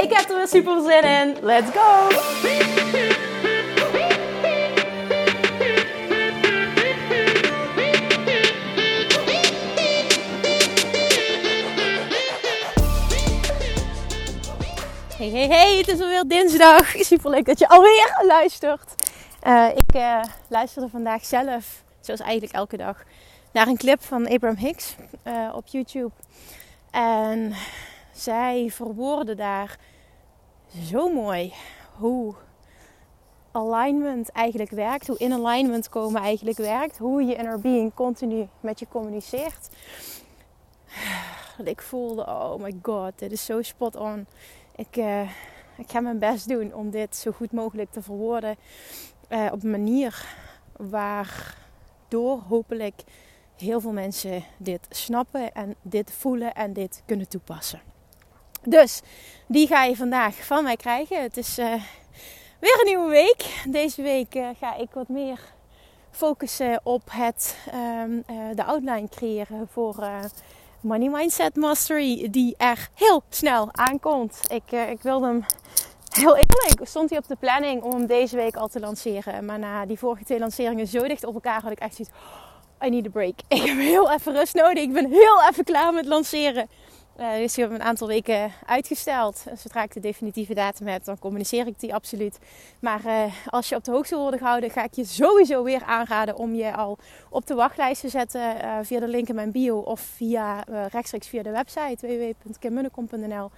Ik 0.00 0.12
heb 0.12 0.28
er 0.30 0.36
weer 0.36 0.48
super 0.48 0.82
zin 0.82 1.02
in. 1.02 1.36
Let's 1.42 1.70
go! 1.70 2.08
Hey, 15.16 15.30
hey, 15.30 15.46
hey, 15.46 15.76
het 15.76 15.88
is 15.88 16.00
alweer 16.00 16.24
dinsdag. 16.26 16.86
Super 16.88 17.30
leuk 17.30 17.46
dat 17.46 17.58
je 17.58 17.68
alweer 17.68 18.20
luistert. 18.26 18.94
Uh, 19.46 19.68
ik 19.74 19.94
uh, 19.94 20.22
luisterde 20.48 20.88
vandaag 20.88 21.24
zelf, 21.24 21.82
zoals 22.00 22.20
eigenlijk 22.20 22.52
elke 22.52 22.76
dag, 22.76 23.02
naar 23.52 23.66
een 23.66 23.76
clip 23.76 24.02
van 24.02 24.28
Abraham 24.28 24.56
Hicks 24.56 24.94
uh, 25.26 25.52
op 25.54 25.66
YouTube. 25.66 26.12
En 26.90 27.54
zij 28.18 28.70
verwoorden 28.70 29.36
daar 29.36 29.78
zo 30.82 31.12
mooi 31.12 31.52
hoe 31.96 32.34
alignment 33.52 34.30
eigenlijk 34.30 34.70
werkt, 34.70 35.06
hoe 35.06 35.18
in 35.18 35.32
alignment 35.32 35.88
komen 35.88 36.22
eigenlijk 36.22 36.58
werkt, 36.58 36.98
hoe 36.98 37.22
je 37.22 37.34
inner 37.34 37.60
being 37.60 37.94
continu 37.94 38.48
met 38.60 38.78
je 38.78 38.88
communiceert. 38.88 39.68
Ik 41.64 41.82
voelde, 41.82 42.26
oh 42.26 42.54
my 42.54 42.74
god, 42.82 43.18
dit 43.18 43.32
is 43.32 43.44
zo 43.44 43.62
spot 43.62 43.96
on. 43.96 44.26
Ik, 44.76 44.96
uh, 44.96 45.30
ik 45.76 45.90
ga 45.90 46.00
mijn 46.00 46.18
best 46.18 46.48
doen 46.48 46.74
om 46.74 46.90
dit 46.90 47.16
zo 47.16 47.30
goed 47.30 47.52
mogelijk 47.52 47.90
te 47.90 48.02
verwoorden 48.02 48.56
uh, 49.28 49.48
op 49.52 49.62
een 49.62 49.70
manier 49.70 50.26
waardoor 50.76 52.38
hopelijk 52.48 53.02
heel 53.56 53.80
veel 53.80 53.92
mensen 53.92 54.44
dit 54.56 54.86
snappen 54.90 55.52
en 55.52 55.74
dit 55.82 56.12
voelen 56.12 56.54
en 56.54 56.72
dit 56.72 57.02
kunnen 57.06 57.28
toepassen. 57.28 57.80
Dus 58.68 59.00
die 59.46 59.66
ga 59.66 59.84
je 59.84 59.96
vandaag 59.96 60.34
van 60.34 60.62
mij 60.62 60.76
krijgen. 60.76 61.22
Het 61.22 61.36
is 61.36 61.58
uh, 61.58 61.74
weer 62.60 62.78
een 62.80 62.86
nieuwe 62.86 63.10
week. 63.10 63.62
Deze 63.68 64.02
week 64.02 64.34
uh, 64.34 64.48
ga 64.58 64.74
ik 64.76 64.88
wat 64.92 65.08
meer 65.08 65.40
focussen 66.10 66.80
op 66.82 67.02
het, 67.10 67.56
um, 67.74 68.24
uh, 68.30 68.36
de 68.54 68.64
outline 68.64 69.08
creëren 69.08 69.68
voor 69.72 70.08
Money 70.80 71.08
Mindset 71.08 71.56
Mastery, 71.56 72.28
die 72.30 72.54
er 72.56 72.88
heel 72.94 73.22
snel 73.28 73.68
aankomt. 73.72 74.40
Ik, 74.48 74.72
ik 74.90 75.02
wilde 75.02 75.26
hem 75.26 75.44
heel 76.08 76.36
eerlijk, 76.36 76.80
stond 76.82 77.10
hij 77.10 77.18
op 77.18 77.28
de 77.28 77.36
planning 77.36 77.82
om 77.82 77.92
hem 77.92 78.06
deze 78.06 78.36
week 78.36 78.56
al 78.56 78.68
te 78.68 78.80
lanceren. 78.80 79.44
Maar 79.44 79.58
na 79.58 79.86
die 79.86 79.98
vorige 79.98 80.24
twee 80.24 80.38
lanceringen 80.38 80.86
zo 80.86 81.08
dicht 81.08 81.24
op 81.24 81.34
elkaar 81.34 81.62
had 81.62 81.72
ik 81.72 81.78
echt 81.78 81.94
zoiets. 81.94 82.14
I 82.84 82.90
need 82.90 83.06
a 83.06 83.10
break. 83.10 83.34
Ik 83.48 83.62
heb 83.62 83.78
heel 83.78 84.10
even 84.10 84.32
rust 84.32 84.54
nodig. 84.54 84.82
Ik 84.82 84.92
ben 84.92 85.10
heel 85.10 85.42
even 85.50 85.64
klaar 85.64 85.92
met 85.92 86.06
lanceren. 86.06 86.68
Uh, 87.20 87.34
die 87.34 87.48
hebben 87.54 87.80
een 87.80 87.86
aantal 87.86 88.06
weken 88.06 88.52
uitgesteld. 88.66 89.44
Zodra 89.56 89.82
ik 89.82 89.92
de 89.92 90.00
definitieve 90.00 90.54
datum 90.54 90.86
heb, 90.86 91.04
dan 91.04 91.18
communiceer 91.18 91.66
ik 91.66 91.80
die 91.80 91.94
absoluut. 91.94 92.38
Maar 92.80 93.00
uh, 93.06 93.22
als 93.46 93.68
je 93.68 93.74
op 93.74 93.84
de 93.84 93.90
hoogte 93.90 94.10
wil 94.14 94.20
worden 94.20 94.40
gehouden, 94.40 94.70
ga 94.70 94.84
ik 94.84 94.94
je 94.94 95.04
sowieso 95.04 95.62
weer 95.62 95.82
aanraden 95.84 96.36
om 96.36 96.54
je 96.54 96.74
al 96.76 96.98
op 97.30 97.46
de 97.46 97.54
wachtlijst 97.54 98.00
te 98.00 98.08
zetten 98.08 98.40
uh, 98.40 98.78
via 98.82 99.00
de 99.00 99.08
link 99.08 99.28
in 99.28 99.34
mijn 99.34 99.52
bio 99.52 99.78
of 99.78 100.00
via 100.00 100.64
rechtstreeks 100.90 101.28
via 101.28 101.42
de 101.42 101.50
website 101.50 102.06
www.kimmunnekom.nl. 102.06 103.50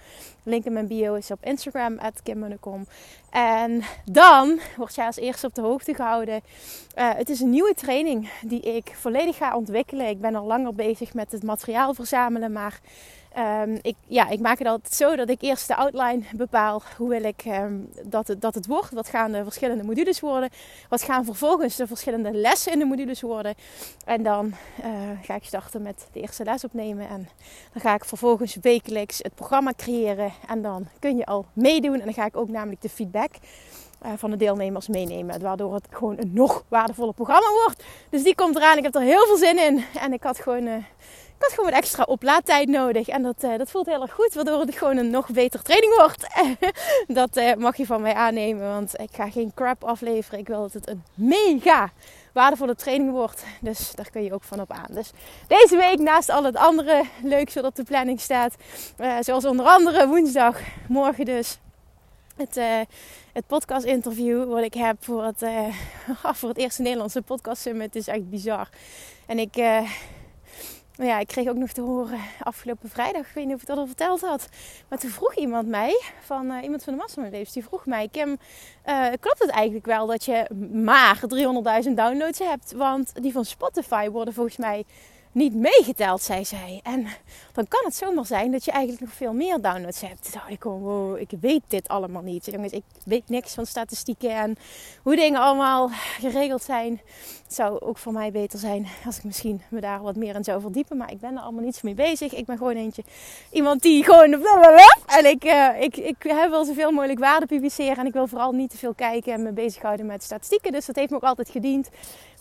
Link 0.43 0.65
in 0.65 0.73
mijn 0.73 0.87
bio 0.87 1.13
is 1.13 1.31
op 1.31 1.45
Instagram 1.45 1.99
@kimmunnekom. 2.23 2.85
En 3.29 3.83
dan 4.05 4.59
word 4.77 4.95
jij 4.95 5.05
als 5.05 5.17
eerste 5.17 5.47
op 5.47 5.55
de 5.55 5.61
hoogte 5.61 5.93
gehouden. 5.93 6.41
het 6.93 7.29
is 7.29 7.39
een 7.39 7.49
nieuwe 7.49 7.73
training 7.73 8.29
die 8.41 8.61
ik 8.61 8.91
volledig 8.95 9.37
ga 9.37 9.55
ontwikkelen. 9.55 10.07
Ik 10.07 10.21
ben 10.21 10.35
al 10.35 10.45
langer 10.45 10.73
bezig 10.73 11.13
met 11.13 11.31
het 11.31 11.43
materiaal 11.43 11.93
verzamelen, 11.93 12.51
maar 12.51 12.79
Um, 13.37 13.79
ik, 13.81 13.95
ja, 14.07 14.29
ik 14.29 14.39
maak 14.39 14.57
het 14.57 14.67
altijd 14.67 14.93
zo 14.93 15.15
dat 15.15 15.29
ik 15.29 15.41
eerst 15.41 15.67
de 15.67 15.75
outline 15.75 16.21
bepaal. 16.35 16.81
Hoe 16.97 17.09
wil 17.09 17.23
ik 17.23 17.43
um, 17.45 17.89
dat, 18.03 18.27
het, 18.27 18.41
dat 18.41 18.55
het 18.55 18.67
wordt? 18.67 18.91
Wat 18.91 19.07
gaan 19.07 19.31
de 19.31 19.43
verschillende 19.43 19.83
modules 19.83 20.19
worden? 20.19 20.49
Wat 20.89 21.01
gaan 21.01 21.25
vervolgens 21.25 21.75
de 21.75 21.87
verschillende 21.87 22.31
lessen 22.31 22.71
in 22.71 22.79
de 22.79 22.85
modules 22.85 23.21
worden? 23.21 23.55
En 24.05 24.23
dan 24.23 24.53
uh, 24.79 24.85
ga 25.21 25.35
ik 25.35 25.43
starten 25.43 25.81
met 25.81 26.07
de 26.11 26.21
eerste 26.21 26.43
les 26.43 26.63
opnemen. 26.63 27.09
En 27.09 27.29
dan 27.73 27.81
ga 27.81 27.93
ik 27.93 28.05
vervolgens 28.05 28.57
wekelijks 28.61 29.17
het 29.17 29.35
programma 29.35 29.73
creëren. 29.77 30.33
En 30.47 30.61
dan 30.61 30.87
kun 30.99 31.17
je 31.17 31.25
al 31.25 31.45
meedoen. 31.53 31.99
En 31.99 32.05
dan 32.05 32.13
ga 32.13 32.25
ik 32.25 32.37
ook 32.37 32.49
namelijk 32.49 32.81
de 32.81 32.89
feedback 32.89 33.31
uh, 34.05 34.11
van 34.15 34.29
de 34.31 34.37
deelnemers 34.37 34.87
meenemen. 34.87 35.41
Waardoor 35.41 35.73
het 35.73 35.87
gewoon 35.89 36.17
een 36.17 36.31
nog 36.33 36.63
waardevoller 36.67 37.13
programma 37.13 37.47
wordt. 37.65 37.83
Dus 38.09 38.23
die 38.23 38.35
komt 38.35 38.55
eraan. 38.55 38.77
Ik 38.77 38.83
heb 38.83 38.95
er 38.95 39.01
heel 39.01 39.25
veel 39.25 39.37
zin 39.37 39.59
in. 39.59 39.85
En 39.99 40.13
ik 40.13 40.23
had 40.23 40.39
gewoon... 40.39 40.65
Uh, 40.65 40.75
ik 41.41 41.47
had 41.47 41.59
gewoon 41.59 41.79
extra 41.79 42.03
oplaadtijd 42.03 42.67
nodig. 42.67 43.07
En 43.07 43.21
dat, 43.21 43.43
uh, 43.43 43.57
dat 43.57 43.71
voelt 43.71 43.85
heel 43.85 44.01
erg 44.01 44.13
goed, 44.13 44.33
waardoor 44.33 44.59
het 44.59 44.77
gewoon 44.77 44.97
een 44.97 45.09
nog 45.09 45.29
betere 45.29 45.63
training 45.63 45.95
wordt. 45.95 46.27
dat 47.19 47.37
uh, 47.37 47.53
mag 47.53 47.77
je 47.77 47.85
van 47.85 48.01
mij 48.01 48.13
aannemen, 48.13 48.67
want 48.67 48.99
ik 48.99 49.09
ga 49.11 49.29
geen 49.29 49.51
crap 49.55 49.83
afleveren. 49.83 50.39
Ik 50.39 50.47
wil 50.47 50.61
dat 50.61 50.73
het 50.73 50.89
een 50.89 51.03
mega 51.13 51.91
waardevolle 52.33 52.75
training 52.75 53.11
wordt. 53.11 53.43
Dus 53.61 53.91
daar 53.95 54.09
kun 54.09 54.23
je 54.23 54.33
ook 54.33 54.43
van 54.43 54.61
op 54.61 54.71
aan. 54.71 54.87
Dus 54.89 55.11
deze 55.47 55.77
week, 55.77 55.99
naast 55.99 56.29
al 56.29 56.43
het 56.43 56.55
andere 56.55 57.03
leuks 57.23 57.53
wat 57.53 57.63
op 57.63 57.75
de 57.75 57.83
planning 57.83 58.19
staat, 58.19 58.55
uh, 58.99 59.15
zoals 59.19 59.45
onder 59.45 59.65
andere 59.65 60.07
woensdag, 60.07 60.59
morgen 60.87 61.25
dus. 61.25 61.57
Het, 62.35 62.59
het 63.33 63.47
podcast 63.47 63.85
interview 63.85 64.49
wat 64.49 64.63
ik 64.63 64.73
heb 64.73 64.95
voor 64.99 65.23
het, 65.23 65.45
voor 66.39 66.49
het 66.49 66.57
eerste 66.57 66.81
Nederlandse 66.81 67.21
podcast 67.21 67.61
summit 67.61 67.95
is 67.95 68.07
echt 68.07 68.29
bizar. 68.29 68.69
En 69.25 69.39
ik 69.39 69.55
maar 71.01 71.09
ja, 71.09 71.19
ik 71.19 71.27
kreeg 71.27 71.47
ook 71.47 71.55
nog 71.57 71.71
te 71.71 71.81
horen 71.81 72.19
afgelopen 72.43 72.89
vrijdag, 72.89 73.27
ik 73.27 73.33
weet 73.33 73.45
niet 73.45 73.55
of 73.55 73.61
ik 73.61 73.67
dat 73.67 73.77
al 73.77 73.85
verteld 73.85 74.21
had. 74.21 74.47
Maar 74.89 74.99
toen 74.99 75.09
vroeg 75.09 75.35
iemand 75.35 75.67
mij, 75.67 76.01
van 76.19 76.51
uh, 76.51 76.63
iemand 76.63 76.83
van 76.83 76.93
de 76.93 76.99
Mastermind 76.99 77.53
die 77.53 77.63
vroeg 77.63 77.85
mij, 77.85 78.07
Kim, 78.11 78.29
uh, 78.85 79.05
klopt 79.19 79.39
het 79.39 79.49
eigenlijk 79.49 79.85
wel 79.85 80.07
dat 80.07 80.25
je 80.25 80.47
maar 80.73 81.19
300.000 81.85 81.93
downloads 81.93 82.39
hebt? 82.39 82.71
Want 82.71 83.11
die 83.21 83.31
van 83.31 83.45
Spotify 83.45 84.09
worden 84.09 84.33
volgens 84.33 84.57
mij 84.57 84.85
niet 85.31 85.55
meegeteld, 85.55 86.21
zei 86.21 86.45
zij. 86.45 86.79
En 86.83 87.07
dan 87.53 87.67
kan 87.67 87.81
het 87.83 87.95
zomaar 87.95 88.25
zijn 88.25 88.51
dat 88.51 88.65
je 88.65 88.71
eigenlijk 88.71 89.03
nog 89.05 89.13
veel 89.13 89.33
meer 89.33 89.61
downloads 89.61 90.01
hebt. 90.01 90.35
Ik 90.47 90.63
wow, 90.63 91.17
ik 91.17 91.29
weet 91.41 91.61
dit 91.67 91.87
allemaal 91.87 92.21
niet. 92.21 92.45
Jongens, 92.45 92.71
ik 92.71 92.83
weet 93.05 93.29
niks 93.29 93.53
van 93.53 93.65
statistieken 93.65 94.35
en 94.35 94.57
hoe 95.03 95.15
dingen 95.15 95.41
allemaal 95.41 95.89
geregeld 96.19 96.63
zijn. 96.63 97.01
Het 97.43 97.53
zou 97.53 97.79
ook 97.79 97.97
voor 97.97 98.13
mij 98.13 98.31
beter 98.31 98.59
zijn 98.59 98.87
als 99.05 99.17
ik 99.17 99.23
misschien 99.23 99.61
me 99.69 99.81
daar 99.81 100.01
wat 100.01 100.15
meer 100.15 100.35
in 100.35 100.43
zou 100.43 100.61
verdiepen. 100.61 100.97
Maar 100.97 101.11
ik 101.11 101.19
ben 101.19 101.35
er 101.35 101.41
allemaal 101.41 101.63
niets 101.63 101.81
mee 101.81 101.93
bezig. 101.93 102.33
Ik 102.33 102.45
ben 102.45 102.57
gewoon 102.57 102.75
eentje, 102.75 103.03
iemand 103.51 103.81
die 103.81 104.03
gewoon... 104.03 104.33
En 105.05 105.25
ik, 105.25 105.45
uh, 105.45 105.81
ik, 105.81 105.97
ik 105.97 106.15
wel 106.49 106.65
zoveel 106.65 106.91
mogelijk 106.91 107.19
waarde 107.19 107.45
publiceren. 107.45 107.97
En 107.97 108.05
ik 108.05 108.13
wil 108.13 108.27
vooral 108.27 108.51
niet 108.51 108.69
te 108.69 108.77
veel 108.77 108.93
kijken 108.93 109.33
en 109.33 109.43
me 109.43 109.51
bezighouden 109.51 110.05
met 110.05 110.23
statistieken. 110.23 110.71
Dus 110.71 110.85
dat 110.85 110.95
heeft 110.95 111.09
me 111.09 111.15
ook 111.15 111.23
altijd 111.23 111.49
gediend. 111.49 111.89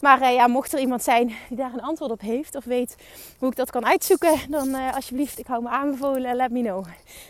Maar 0.01 0.21
uh, 0.21 0.35
ja, 0.35 0.47
mocht 0.47 0.73
er 0.73 0.79
iemand 0.79 1.03
zijn 1.03 1.27
die 1.49 1.57
daar 1.57 1.73
een 1.73 1.83
antwoord 1.83 2.11
op 2.11 2.21
heeft 2.21 2.57
of 2.57 2.65
weet 2.65 2.97
hoe 3.39 3.51
ik 3.51 3.57
dat 3.57 3.71
kan 3.71 3.87
uitzoeken, 3.87 4.39
dan 4.49 4.69
uh, 4.69 4.95
alsjeblieft, 4.95 5.39
ik 5.39 5.47
hou 5.47 5.63
me 5.63 5.69
aanbevolen, 5.69 6.37
let 6.37 6.51
me 6.51 6.63
know. 6.63 6.87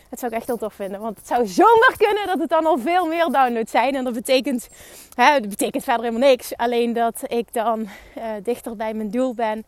Dat 0.09 0.19
zou 0.19 0.31
ik 0.31 0.37
echt 0.37 0.47
heel 0.47 0.57
tof 0.57 0.73
vinden, 0.73 0.99
want 0.99 1.17
het 1.17 1.27
zou 1.27 1.47
zomaar 1.47 1.93
kunnen 1.97 2.27
dat 2.27 2.39
het 2.39 2.49
dan 2.49 2.65
al 2.65 2.77
veel 2.77 3.07
meer 3.07 3.25
downloads 3.25 3.71
zijn. 3.71 3.95
En 3.95 4.03
dat 4.03 4.13
betekent, 4.13 4.67
hè, 5.15 5.39
dat 5.39 5.49
betekent 5.49 5.83
verder 5.83 6.03
helemaal 6.03 6.29
niks. 6.29 6.57
Alleen 6.57 6.93
dat 6.93 7.21
ik 7.27 7.53
dan 7.53 7.79
uh, 7.81 8.23
dichter 8.43 8.75
bij 8.75 8.93
mijn 8.93 9.11
doel 9.11 9.33
ben 9.33 9.65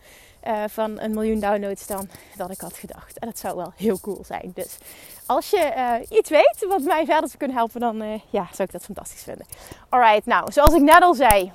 van 0.68 1.00
een 1.00 1.14
miljoen 1.14 1.40
downloads 1.40 1.88
dan 1.88 2.10
dat 2.38 2.50
ik 2.50 2.62
had 2.62 2.74
gedacht. 2.74 3.20
En 3.20 3.28
dat 3.28 3.40
zou 3.40 3.56
wel 3.56 3.74
heel 3.76 4.00
cool 4.00 4.24
zijn. 4.26 4.52
Dus 4.54 4.78
als 5.26 5.50
je 5.50 6.06
iets 6.10 6.30
weet 6.30 6.66
wat 6.68 6.82
mij 6.82 7.06
verder 7.06 7.28
zou 7.28 7.38
kunnen 7.38 7.58
helpen, 7.58 7.80
dan 7.80 8.22
ja, 8.30 8.48
zou 8.52 8.64
ik 8.64 8.72
dat 8.72 8.84
fantastisch 8.84 9.24
vinden. 9.24 9.46
Alright, 9.90 10.26
nou, 10.26 10.52
zoals 10.52 10.74
ik 10.74 10.82
net 10.82 11.02
al 11.02 11.14
zei 11.14 11.52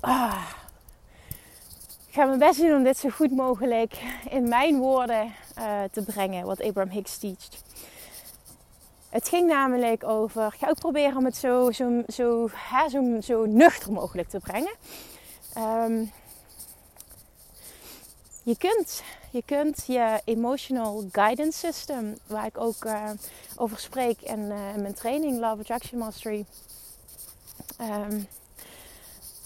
Ah. 0.00 0.50
Ik 2.06 2.22
ga 2.22 2.24
mijn 2.24 2.38
best 2.38 2.60
doen 2.60 2.74
om 2.74 2.82
dit 2.82 2.98
zo 2.98 3.08
goed 3.08 3.30
mogelijk 3.30 3.94
in 4.30 4.48
mijn 4.48 4.78
woorden 4.78 5.34
uh, 5.58 5.82
te 5.92 6.02
brengen, 6.02 6.46
wat 6.46 6.62
Abraham 6.62 6.92
Hicks 6.92 7.18
teacht. 7.18 7.64
Het 9.08 9.28
ging 9.28 9.48
namelijk 9.48 10.04
over, 10.04 10.46
ik 10.46 10.58
ga 10.58 10.68
ook 10.68 10.78
proberen 10.78 11.16
om 11.16 11.24
het 11.24 11.36
zo, 11.36 11.70
zo, 11.70 12.02
zo, 12.08 12.48
hè, 12.52 12.88
zo, 12.88 13.20
zo 13.20 13.46
nuchter 13.46 13.92
mogelijk 13.92 14.28
te 14.28 14.38
brengen. 14.38 14.74
Um, 15.58 16.12
je 18.42 18.56
kunt, 18.56 19.02
je 19.30 19.42
kunt 19.44 19.84
je 19.86 20.20
emotional 20.24 21.04
guidance 21.12 21.58
system, 21.58 22.18
waar 22.26 22.46
ik 22.46 22.58
ook 22.58 22.84
uh, 22.84 23.10
over 23.56 23.78
spreek 23.78 24.20
in, 24.20 24.40
uh, 24.40 24.74
mijn 24.74 24.94
training 24.94 25.38
Love 25.38 25.60
Attraction 25.60 25.98
Mastery. 25.98 26.46
Um, 27.80 28.26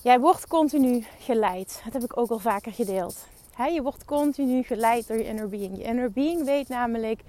jij 0.02 0.20
wordt 0.20 0.46
continu 0.46 1.04
geleid. 1.18 1.80
Dat 1.84 1.92
heb 1.92 2.02
ik 2.02 2.16
ook 2.16 2.30
al 2.30 2.38
vaker 2.38 2.72
gedeeld. 2.72 3.26
Je 3.68 3.82
wordt 3.82 4.04
continu 4.04 4.62
geleid 4.62 5.06
door 5.06 5.16
je 5.16 5.24
inner 5.24 5.48
being. 5.48 5.76
Je 5.76 5.82
inner 5.82 6.12
being 6.12 6.44
weet 6.44 6.68
namelijk 6.68 7.20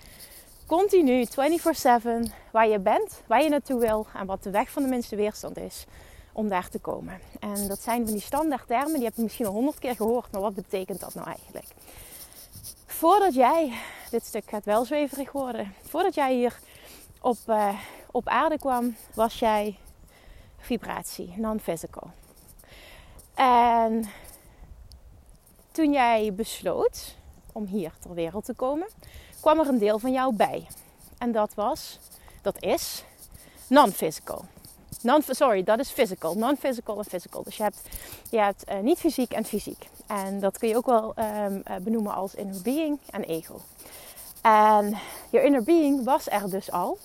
continu 0.66 1.26
24/7 1.26 2.32
waar 2.52 2.68
je 2.68 2.80
bent, 2.80 3.22
waar 3.28 3.44
je 3.44 3.50
naartoe 3.50 3.80
wil 3.80 4.06
en 4.14 4.26
wat 4.26 4.44
de 4.44 4.50
weg 4.50 4.70
van 4.70 4.84
de 4.84 4.90
minste 4.90 5.16
weerstand 5.16 5.58
is 5.58 5.86
om 6.32 6.50
daar 6.50 6.70
te 6.70 6.80
komen. 6.80 7.20
En 7.40 7.68
dat 7.68 7.80
zijn 7.80 8.04
van 8.04 8.14
die 8.14 8.22
standaard 8.22 8.68
termen, 8.68 8.94
die 8.94 9.04
heb 9.04 9.16
je 9.16 9.22
misschien 9.22 9.46
al 9.46 9.54
honderd 9.54 9.80
keer 9.80 9.96
gehoord, 9.96 10.32
maar 10.32 10.42
wat 10.42 10.54
betekent 10.54 11.00
dat 11.00 11.14
nou 11.14 11.28
eigenlijk? 11.28 11.68
Voordat 12.86 13.34
jij, 13.34 13.74
dit 14.10 14.26
stuk 14.26 14.50
gaat 14.50 14.66
wel 14.66 14.86
zweverig 14.86 15.32
worden, 15.32 15.74
voordat 15.82 16.14
jij 16.14 16.34
hier 16.34 16.60
op, 17.22 17.38
uh, 17.48 17.80
op 18.12 18.28
aarde 18.28 18.58
kwam, 18.58 18.96
was 19.14 19.40
jij 19.40 19.78
vibratie, 20.58 21.34
non-physical. 21.38 22.12
En 23.34 24.10
toen 25.72 25.92
jij 25.92 26.34
besloot 26.34 27.16
om 27.52 27.66
hier 27.66 27.94
ter 28.00 28.14
wereld 28.14 28.46
te 28.46 28.54
komen, 28.54 28.88
kwam 29.40 29.60
er 29.60 29.68
een 29.68 29.78
deel 29.78 30.00
van 30.00 30.12
jou 30.12 30.36
bij. 30.36 30.68
En 31.18 31.32
dat 31.32 31.54
was, 31.54 32.00
dat 32.42 32.64
is 32.64 33.04
non-physical. 33.68 34.46
Non, 35.02 35.24
sorry, 35.28 35.64
dat 35.64 35.80
is 35.80 35.90
physical. 35.90 36.34
Non-physical 36.36 36.98
en 36.98 37.06
physical. 37.06 37.44
Dus 37.44 37.58
je 37.58 37.64
hebt, 37.64 37.82
je 38.30 38.40
hebt 38.40 38.70
uh, 38.70 38.80
niet 38.80 38.98
fysiek 38.98 39.32
en 39.32 39.46
fysiek. 39.46 39.90
En 40.08 40.40
dat 40.40 40.58
kun 40.58 40.68
je 40.68 40.78
ook 40.78 40.86
wel 40.86 41.14
um, 41.18 41.64
benoemen 41.84 42.14
als 42.14 42.36
inner 42.36 42.62
being 42.62 43.00
en 43.10 43.24
ego. 43.24 43.60
En 44.42 44.98
je 45.30 45.44
inner 45.44 45.64
being 45.64 46.04
was 46.04 46.30
er 46.30 46.50
dus 46.50 46.72
al. 46.72 46.98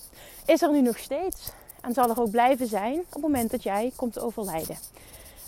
Is 0.44 0.62
er 0.62 0.72
nu 0.72 0.81
nog 0.81 0.99
steeds. 0.99 1.50
En 1.81 1.94
zal 1.94 2.11
er 2.11 2.20
ook 2.20 2.31
blijven 2.31 2.67
zijn 2.67 2.99
op 2.99 3.12
het 3.12 3.22
moment 3.22 3.50
dat 3.50 3.62
jij 3.62 3.93
komt 3.96 4.19
overlijden. 4.19 4.79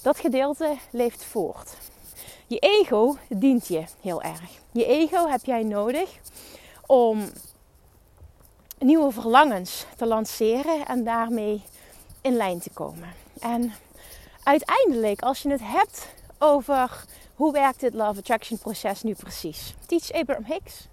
Dat 0.02 0.18
gedeelte 0.18 0.76
leeft 0.90 1.24
voort. 1.24 1.76
Je 2.46 2.58
ego 2.58 3.16
dient 3.28 3.66
je 3.66 3.84
heel 4.00 4.22
erg. 4.22 4.50
Je 4.72 4.86
ego 4.86 5.28
heb 5.28 5.44
jij 5.44 5.62
nodig 5.62 6.10
om 6.86 7.30
nieuwe 8.78 9.12
verlangens 9.12 9.84
te 9.96 10.06
lanceren 10.06 10.86
en 10.86 11.04
daarmee 11.04 11.62
in 12.20 12.36
lijn 12.36 12.58
te 12.58 12.70
komen. 12.70 13.08
En 13.40 13.72
uiteindelijk, 14.42 15.22
als 15.22 15.42
je 15.42 15.50
het 15.50 15.60
hebt 15.62 16.06
over 16.38 17.04
hoe 17.34 17.52
werkt 17.52 17.80
dit 17.80 17.94
Love 17.94 18.18
Attraction 18.18 18.58
proces 18.58 19.02
nu 19.02 19.14
precies? 19.14 19.74
Teach 19.86 20.12
Abraham 20.12 20.44
Hicks. 20.44 20.88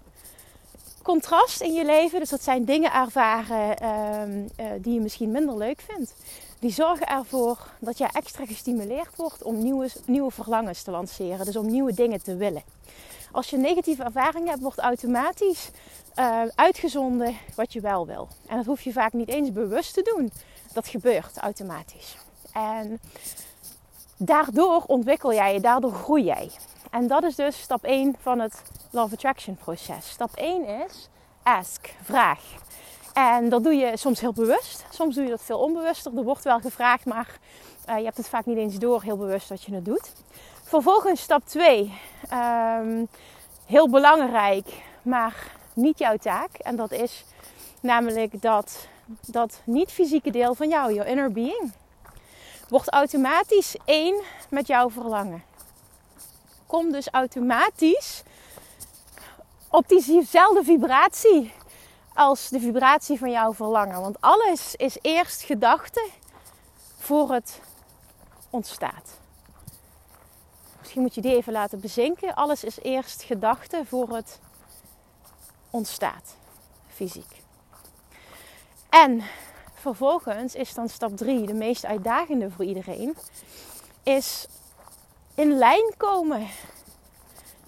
Contrast 1.02 1.60
in 1.60 1.72
je 1.72 1.84
leven, 1.84 2.20
dus 2.20 2.28
dat 2.28 2.42
zijn 2.42 2.64
dingen 2.64 2.92
ervaren 2.92 3.88
um, 3.88 4.48
uh, 4.60 4.66
die 4.80 4.94
je 4.94 5.00
misschien 5.00 5.30
minder 5.30 5.56
leuk 5.56 5.80
vindt. 5.80 6.14
Die 6.58 6.72
zorgen 6.72 7.06
ervoor 7.06 7.58
dat 7.78 7.98
je 7.98 8.08
extra 8.12 8.46
gestimuleerd 8.46 9.16
wordt 9.16 9.42
om 9.42 9.62
nieuwe, 9.62 9.88
nieuwe 10.04 10.30
verlangens 10.30 10.82
te 10.82 10.90
lanceren. 10.90 11.44
Dus 11.44 11.56
om 11.56 11.66
nieuwe 11.66 11.94
dingen 11.94 12.22
te 12.22 12.36
willen. 12.36 12.62
Als 13.32 13.50
je 13.50 13.56
negatieve 13.56 14.02
ervaringen 14.02 14.48
hebt, 14.48 14.62
wordt 14.62 14.78
automatisch 14.78 15.70
uh, 16.18 16.42
uitgezonden 16.54 17.36
wat 17.54 17.72
je 17.72 17.80
wel 17.80 18.06
wil. 18.06 18.28
En 18.46 18.56
dat 18.56 18.66
hoef 18.66 18.80
je 18.80 18.92
vaak 18.92 19.12
niet 19.12 19.28
eens 19.28 19.52
bewust 19.52 19.94
te 19.94 20.02
doen 20.14 20.30
dat 20.72 20.88
gebeurt 20.88 21.36
automatisch. 21.36 22.16
En 22.52 23.00
daardoor 24.16 24.82
ontwikkel 24.86 25.32
jij 25.32 25.52
je, 25.52 25.60
daardoor 25.60 25.92
groei 25.92 26.24
jij. 26.24 26.50
En 26.90 27.06
dat 27.06 27.22
is 27.22 27.34
dus 27.34 27.60
stap 27.60 27.84
1 27.84 28.16
van 28.20 28.38
het 28.38 28.62
Love 28.90 29.14
Attraction 29.14 29.56
proces. 29.56 30.08
Stap 30.08 30.36
1 30.36 30.64
is 30.66 31.08
ask, 31.42 31.94
vraag. 32.02 32.40
En 33.16 33.48
dat 33.48 33.64
doe 33.64 33.74
je 33.74 33.96
soms 33.96 34.20
heel 34.20 34.32
bewust, 34.32 34.84
soms 34.90 35.14
doe 35.14 35.24
je 35.24 35.30
dat 35.30 35.42
veel 35.42 35.58
onbewuster. 35.58 36.16
Er 36.16 36.24
wordt 36.24 36.44
wel 36.44 36.60
gevraagd, 36.60 37.04
maar 37.04 37.38
uh, 37.88 37.98
je 37.98 38.04
hebt 38.04 38.16
het 38.16 38.28
vaak 38.28 38.46
niet 38.46 38.56
eens 38.56 38.78
door 38.78 39.02
heel 39.02 39.16
bewust 39.16 39.48
dat 39.48 39.62
je 39.62 39.74
het 39.74 39.84
doet. 39.84 40.12
Vervolgens 40.62 41.20
stap 41.20 41.46
2, 41.46 41.80
um, 41.80 41.90
ehm, 42.28 43.04
heel 43.66 43.90
belangrijk, 43.90 44.66
maar 45.02 45.52
niet 45.72 45.98
jouw 45.98 46.16
taak. 46.16 46.54
En 46.54 46.76
dat 46.76 46.92
is 46.92 47.24
namelijk 47.80 48.42
dat 48.42 48.86
dat 49.26 49.60
niet-fysieke 49.64 50.30
deel 50.30 50.54
van 50.54 50.68
jou, 50.68 50.94
jouw 50.94 51.04
inner 51.04 51.32
being, 51.32 51.72
wordt 52.68 52.90
automatisch 52.90 53.76
één 53.84 54.22
met 54.50 54.66
jouw 54.66 54.90
verlangen. 54.90 55.42
Kom 56.66 56.92
dus 56.92 57.08
automatisch 57.10 58.22
op 59.70 59.88
diezelfde 59.88 60.64
vibratie 60.64 61.52
als 62.16 62.48
de 62.48 62.60
vibratie 62.60 63.18
van 63.18 63.30
jouw 63.30 63.54
verlangen. 63.54 64.00
Want 64.00 64.20
alles 64.20 64.74
is 64.74 64.98
eerst 65.00 65.42
gedachte 65.42 66.08
voor 66.98 67.32
het 67.32 67.60
ontstaat. 68.50 69.18
Misschien 70.78 71.02
moet 71.02 71.14
je 71.14 71.20
die 71.20 71.36
even 71.36 71.52
laten 71.52 71.80
bezinken. 71.80 72.34
Alles 72.34 72.64
is 72.64 72.78
eerst 72.82 73.22
gedachte 73.22 73.82
voor 73.86 74.14
het 74.14 74.40
ontstaat, 75.70 76.36
fysiek. 76.88 77.42
En 78.88 79.22
vervolgens 79.74 80.54
is 80.54 80.74
dan 80.74 80.88
stap 80.88 81.16
3, 81.16 81.46
de 81.46 81.54
meest 81.54 81.84
uitdagende 81.84 82.50
voor 82.50 82.64
iedereen, 82.64 83.16
is 84.02 84.46
in 85.34 85.58
lijn 85.58 85.94
komen. 85.96 86.46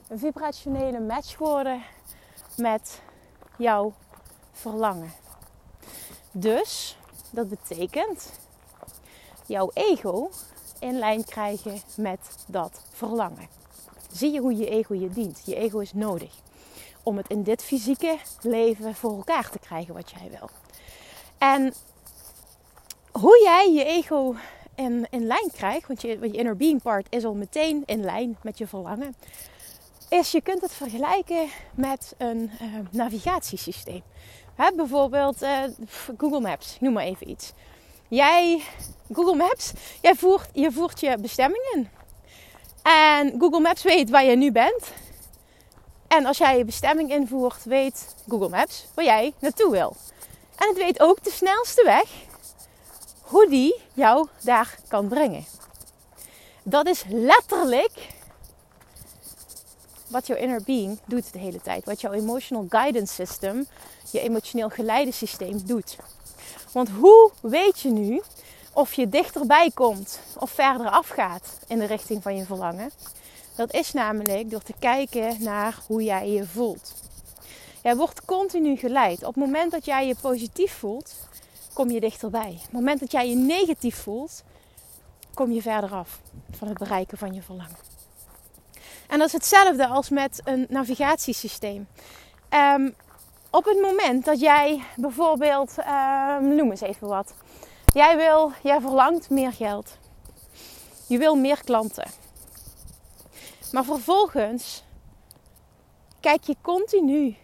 Een 0.09 0.19
vibrationele 0.19 1.01
match 1.01 1.39
worden 1.39 1.83
met 2.57 3.01
jouw 3.57 3.95
verlangen. 4.61 5.13
Dus 6.33 6.97
dat 7.31 7.49
betekent 7.49 8.33
jouw 9.47 9.71
ego 9.75 10.31
in 10.79 10.99
lijn 10.99 11.25
krijgen 11.25 11.81
met 11.97 12.21
dat 12.47 12.83
verlangen. 12.93 13.49
Zie 14.13 14.33
je 14.33 14.41
hoe 14.41 14.57
je 14.57 14.69
ego 14.69 14.95
je 14.95 15.09
dient? 15.09 15.43
Je 15.45 15.55
ego 15.55 15.79
is 15.79 15.93
nodig 15.93 16.33
om 17.03 17.17
het 17.17 17.29
in 17.29 17.43
dit 17.43 17.65
fysieke 17.65 18.19
leven 18.41 18.95
voor 18.95 19.17
elkaar 19.17 19.51
te 19.51 19.59
krijgen 19.59 19.95
wat 19.95 20.11
jij 20.11 20.31
wil. 20.31 20.51
En 21.39 21.75
hoe 23.13 23.41
jij 23.45 23.73
je 23.73 23.85
ego 23.85 24.35
in, 24.75 25.07
in 25.11 25.27
lijn 25.27 25.51
krijgt, 25.53 25.87
want 25.87 26.03
je, 26.03 26.09
je 26.09 26.37
inner 26.37 26.57
being 26.57 26.83
part 26.83 27.07
is 27.11 27.25
al 27.25 27.35
meteen 27.35 27.83
in 27.87 28.05
lijn 28.05 28.37
met 28.43 28.59
je 28.59 28.67
verlangen, 28.67 29.15
is 30.09 30.31
je 30.31 30.41
kunt 30.41 30.61
het 30.61 30.73
vergelijken 30.73 31.49
met 31.75 32.15
een 32.19 32.51
uh, 32.63 32.75
navigatiesysteem. 32.91 34.03
Bijvoorbeeld 34.77 35.43
uh, 35.43 35.63
Google 36.19 36.41
Maps, 36.41 36.77
noem 36.81 36.93
maar 36.93 37.05
even 37.05 37.31
iets. 37.31 37.53
Jij, 38.09 38.63
Google 39.13 39.35
Maps, 39.35 39.73
jij 40.01 40.15
voert, 40.15 40.49
je 40.53 40.73
voert 40.73 41.01
je 41.01 41.19
bestemming 41.19 41.63
in. 41.75 41.89
En 42.83 43.35
Google 43.39 43.61
Maps 43.61 43.83
weet 43.83 44.11
waar 44.11 44.25
je 44.25 44.37
nu 44.37 44.53
bent. 44.53 44.93
En 46.09 46.27
als 46.27 46.39
jij 46.39 46.59
je 46.59 46.65
bestemming 46.65 47.11
invoert, 47.11 47.65
weet 47.65 48.15
Google 48.29 48.49
Maps 48.49 48.87
waar 48.95 49.05
jij 49.05 49.33
naartoe 49.39 49.71
wil. 49.71 49.97
En 50.57 50.69
het 50.69 50.77
weet 50.77 51.01
ook 51.01 51.25
de 51.25 51.31
snelste 51.31 51.85
weg 51.85 52.09
hoe 53.21 53.49
die 53.49 53.81
jou 53.93 54.29
daar 54.43 54.79
kan 54.89 55.09
brengen. 55.09 55.45
Dat 56.63 56.87
is 56.87 57.05
letterlijk 57.09 57.93
wat 60.09 60.27
jouw 60.27 60.37
inner 60.37 60.63
being 60.65 60.99
doet 61.07 61.33
de 61.33 61.39
hele 61.39 61.61
tijd. 61.61 61.85
Wat 61.85 62.01
jouw 62.01 62.13
emotional 62.13 62.67
guidance 62.69 63.15
system, 63.15 63.67
je 64.11 64.21
emotioneel 64.21 64.69
geleidensysteem 64.69 65.67
doet. 65.67 65.97
Want 66.73 66.89
hoe 66.89 67.31
weet 67.41 67.81
je 67.81 67.91
nu 67.91 68.23
of 68.73 68.93
je 68.93 69.09
dichterbij 69.09 69.71
komt 69.75 70.21
of 70.39 70.51
verder 70.51 70.91
afgaat 70.91 71.59
in 71.67 71.79
de 71.79 71.87
richting 71.87 72.23
van 72.23 72.37
je 72.37 72.45
verlangen? 72.45 72.91
Dat 73.55 73.73
is 73.73 73.93
namelijk 73.93 74.51
door 74.51 74.63
te 74.63 74.75
kijken 74.79 75.43
naar 75.43 75.79
hoe 75.87 76.03
jij 76.03 76.31
je 76.31 76.47
voelt. 76.47 76.95
Jij 77.83 77.97
wordt 77.97 78.25
continu 78.25 78.77
geleid. 78.77 79.19
Op 79.19 79.35
het 79.35 79.45
moment 79.45 79.73
dat 79.73 79.85
jij 79.85 80.07
je 80.07 80.15
positief 80.21 80.73
voelt, 80.73 81.15
kom 81.73 81.91
je 81.91 82.01
dichterbij. 82.01 82.51
Op 82.51 82.63
het 82.63 82.73
moment 82.73 83.01
dat 83.01 83.13
jij 83.13 83.29
je 83.29 83.37
negatief 83.37 83.97
voelt, 83.97 84.43
kom 85.35 85.53
je 85.53 85.63
verder 85.63 85.91
af 85.91 86.21
van 86.51 86.69
het 86.69 86.79
bereiken 86.79 87.19
van 87.19 87.35
je 87.35 87.43
verlangen. 87.43 87.88
En 89.09 89.19
dat 89.19 89.27
is 89.27 89.33
hetzelfde 89.33 89.87
als 89.87 90.09
met 90.09 90.41
een 90.45 90.67
navigatiesysteem. 90.69 91.89
Um, 92.51 92.95
op 93.51 93.65
het 93.65 93.81
moment 93.81 94.25
dat 94.25 94.41
jij 94.41 94.83
bijvoorbeeld, 94.97 95.75
um, 95.79 96.55
noem 96.55 96.71
eens 96.71 96.81
even 96.81 97.09
wat. 97.09 97.35
Jij 97.95 98.17
wil, 98.17 98.53
jij 98.63 98.81
verlangt 98.81 99.31
meer 99.31 99.53
geld. 99.53 99.99
Je 101.07 101.19
wil 101.19 101.37
meer 101.37 101.65
klanten. 101.65 102.11
Maar 103.73 103.85
vervolgens 103.85 104.83
kijk 106.21 106.45
je 106.45 106.57
continu 106.63 107.37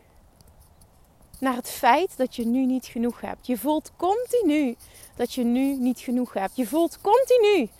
naar 1.41 1.55
het 1.55 1.71
feit 1.71 2.17
dat 2.17 2.37
je 2.37 2.47
nu 2.47 2.67
niet 2.67 2.87
genoeg 2.87 3.21
hebt. 3.21 3.47
Je 3.47 3.59
voelt 3.59 3.93
continu 3.97 4.77
dat 5.17 5.35
je 5.35 5.45
nu 5.45 5.77
niet 5.77 5.99
genoeg 5.99 6.33
hebt. 6.33 6.57
Je 6.57 6.67
voelt 6.67 6.99
continu 7.01 7.71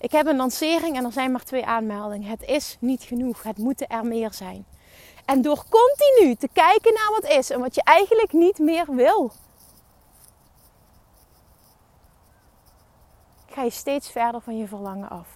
Ik 0.00 0.12
heb 0.12 0.26
een 0.26 0.36
lancering 0.36 0.96
en 0.96 1.04
er 1.04 1.12
zijn 1.12 1.32
maar 1.32 1.44
twee 1.44 1.66
aanmeldingen. 1.66 2.30
Het 2.30 2.42
is 2.42 2.76
niet 2.80 3.02
genoeg. 3.02 3.42
Het 3.42 3.58
moeten 3.58 3.86
er 3.86 4.04
meer 4.04 4.32
zijn. 4.32 4.66
En 5.24 5.42
door 5.42 5.64
continu 5.68 6.34
te 6.34 6.48
kijken 6.52 6.94
naar 6.94 7.20
wat 7.20 7.30
is 7.30 7.50
en 7.50 7.60
wat 7.60 7.74
je 7.74 7.82
eigenlijk 7.82 8.32
niet 8.32 8.58
meer 8.58 8.94
wil, 8.94 9.32
ga 13.50 13.62
je 13.62 13.70
steeds 13.70 14.10
verder 14.10 14.40
van 14.40 14.58
je 14.58 14.66
verlangen 14.66 15.08
af. 15.08 15.26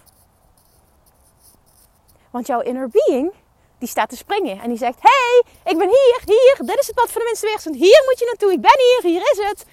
Want 2.29 2.47
jouw 2.47 2.59
inner 2.59 2.89
being, 2.89 3.33
die 3.77 3.87
staat 3.87 4.09
te 4.09 4.15
springen 4.15 4.59
en 4.59 4.69
die 4.69 4.77
zegt: 4.77 4.97
hey, 4.99 5.43
ik 5.71 5.77
ben 5.77 5.87
hier, 5.87 6.21
hier, 6.25 6.55
dit 6.65 6.79
is 6.79 6.87
het 6.87 6.95
pad 6.95 7.11
van 7.11 7.21
de 7.21 7.27
minste 7.27 7.45
weerstand. 7.45 7.75
Hier 7.75 8.03
moet 8.05 8.19
je 8.19 8.25
naartoe, 8.25 8.51
ik 8.51 8.61
ben 8.61 8.77
hier, 8.77 9.11
hier 9.11 9.31
is 9.31 9.47
het. 9.47 9.65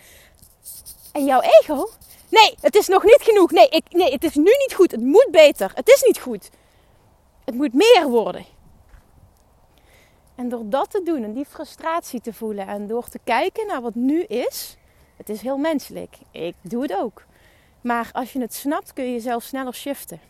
En 1.12 1.24
jouw 1.24 1.40
ego, 1.40 1.90
nee, 2.30 2.54
het 2.60 2.74
is 2.74 2.88
nog 2.88 3.02
niet 3.04 3.20
genoeg. 3.20 3.50
Nee, 3.50 3.68
ik, 3.68 3.84
nee, 3.90 4.12
het 4.12 4.24
is 4.24 4.34
nu 4.34 4.42
niet 4.42 4.74
goed. 4.74 4.90
Het 4.90 5.00
moet 5.00 5.28
beter. 5.30 5.70
Het 5.74 5.88
is 5.88 6.02
niet 6.02 6.18
goed. 6.18 6.50
Het 7.44 7.54
moet 7.54 7.72
meer 7.72 8.08
worden. 8.08 8.44
En 10.34 10.48
door 10.48 10.68
dat 10.68 10.90
te 10.90 11.02
doen 11.04 11.24
en 11.24 11.32
die 11.32 11.44
frustratie 11.44 12.20
te 12.20 12.32
voelen 12.32 12.66
en 12.66 12.86
door 12.86 13.08
te 13.08 13.18
kijken 13.24 13.66
naar 13.66 13.80
wat 13.80 13.94
nu 13.94 14.22
is, 14.22 14.76
het 15.16 15.28
is 15.28 15.40
heel 15.40 15.56
menselijk. 15.56 16.16
Ik 16.30 16.54
doe 16.60 16.82
het 16.82 16.94
ook. 16.94 17.24
Maar 17.80 18.10
als 18.12 18.32
je 18.32 18.40
het 18.40 18.54
snapt, 18.54 18.92
kun 18.92 19.04
je 19.04 19.12
jezelf 19.12 19.42
sneller 19.42 19.74
shiften. 19.74 20.20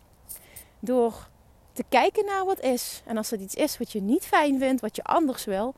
Door 0.79 1.29
te 1.73 1.85
kijken 1.89 2.25
naar 2.25 2.45
wat 2.45 2.61
is. 2.61 3.03
En 3.07 3.17
als 3.17 3.31
het 3.31 3.41
iets 3.41 3.55
is 3.55 3.79
wat 3.79 3.93
je 3.93 4.01
niet 4.01 4.27
fijn 4.27 4.59
vindt, 4.59 4.81
wat 4.81 4.97
je 4.97 5.03
anders 5.05 5.45
wil, 5.45 5.75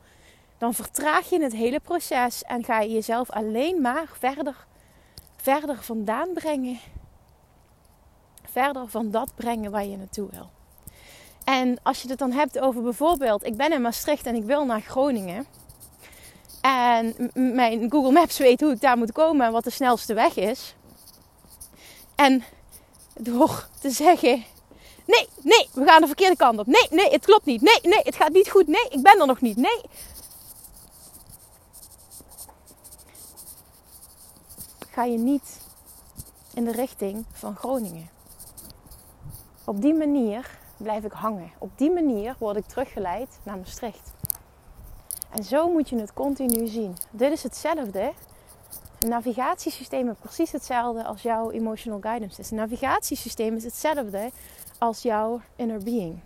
dan 0.57 0.73
vertraag 0.73 1.29
je 1.29 1.41
het 1.41 1.53
hele 1.53 1.79
proces 1.79 2.43
en 2.43 2.63
ga 2.63 2.81
je 2.81 2.93
jezelf 2.93 3.29
alleen 3.31 3.81
maar 3.81 4.07
verder, 4.19 4.65
verder 5.43 5.77
vandaan 5.83 6.33
brengen. 6.33 6.79
Verder 8.51 8.87
van 8.87 9.11
dat 9.11 9.35
brengen 9.35 9.71
waar 9.71 9.85
je 9.85 9.97
naartoe 9.97 10.29
wil. 10.31 10.49
En 11.43 11.77
als 11.83 12.01
je 12.01 12.09
het 12.09 12.19
dan 12.19 12.31
hebt 12.31 12.59
over 12.59 12.81
bijvoorbeeld, 12.81 13.45
ik 13.45 13.57
ben 13.57 13.71
in 13.71 13.81
Maastricht 13.81 14.25
en 14.25 14.35
ik 14.35 14.43
wil 14.43 14.65
naar 14.65 14.81
Groningen. 14.81 15.45
En 16.61 17.31
mijn 17.33 17.91
Google 17.91 18.11
Maps 18.11 18.37
weet 18.37 18.61
hoe 18.61 18.71
ik 18.71 18.81
daar 18.81 18.97
moet 18.97 19.11
komen 19.11 19.45
en 19.45 19.51
wat 19.51 19.63
de 19.63 19.69
snelste 19.69 20.13
weg 20.13 20.35
is. 20.35 20.75
En 22.15 22.43
door 23.13 23.67
te 23.79 23.89
zeggen: 23.89 24.43
Nee, 25.05 25.27
nee, 25.41 25.69
we 25.73 25.85
gaan 25.85 26.01
de 26.01 26.07
verkeerde 26.07 26.35
kant 26.35 26.59
op. 26.59 26.67
Nee, 26.67 26.87
nee, 26.89 27.09
het 27.09 27.25
klopt 27.25 27.45
niet. 27.45 27.61
Nee, 27.61 27.79
nee, 27.81 28.01
het 28.03 28.15
gaat 28.15 28.31
niet 28.31 28.49
goed. 28.49 28.67
Nee, 28.67 28.87
ik 28.89 29.01
ben 29.01 29.19
er 29.19 29.27
nog 29.27 29.41
niet. 29.41 29.57
Nee. 29.57 29.81
Ga 34.93 35.03
je 35.03 35.17
niet 35.17 35.59
in 36.53 36.63
de 36.63 36.71
richting 36.71 37.25
van 37.31 37.55
Groningen. 37.55 38.09
Op 39.65 39.81
die 39.81 39.93
manier 39.93 40.57
blijf 40.77 41.03
ik 41.03 41.11
hangen. 41.11 41.51
Op 41.57 41.77
die 41.77 41.91
manier 41.91 42.35
word 42.39 42.55
ik 42.55 42.65
teruggeleid 42.65 43.39
naar 43.43 43.57
Maastricht. 43.57 44.11
En 45.29 45.43
zo 45.43 45.71
moet 45.71 45.89
je 45.89 45.99
het 45.99 46.13
continu 46.13 46.67
zien. 46.67 46.95
Dit 47.11 47.31
is 47.31 47.43
hetzelfde. 47.43 48.13
Een 48.99 49.09
navigatiesysteem 49.09 50.09
is 50.09 50.17
precies 50.19 50.51
hetzelfde 50.51 51.03
als 51.03 51.21
jouw 51.21 51.51
emotional 51.51 52.01
guidance 52.01 52.41
is. 52.41 52.51
Een 52.51 52.57
navigatiesysteem 52.57 53.55
is 53.55 53.63
hetzelfde 53.63 54.31
als 54.77 55.01
jouw 55.01 55.41
inner 55.55 55.83
being. 55.83 56.19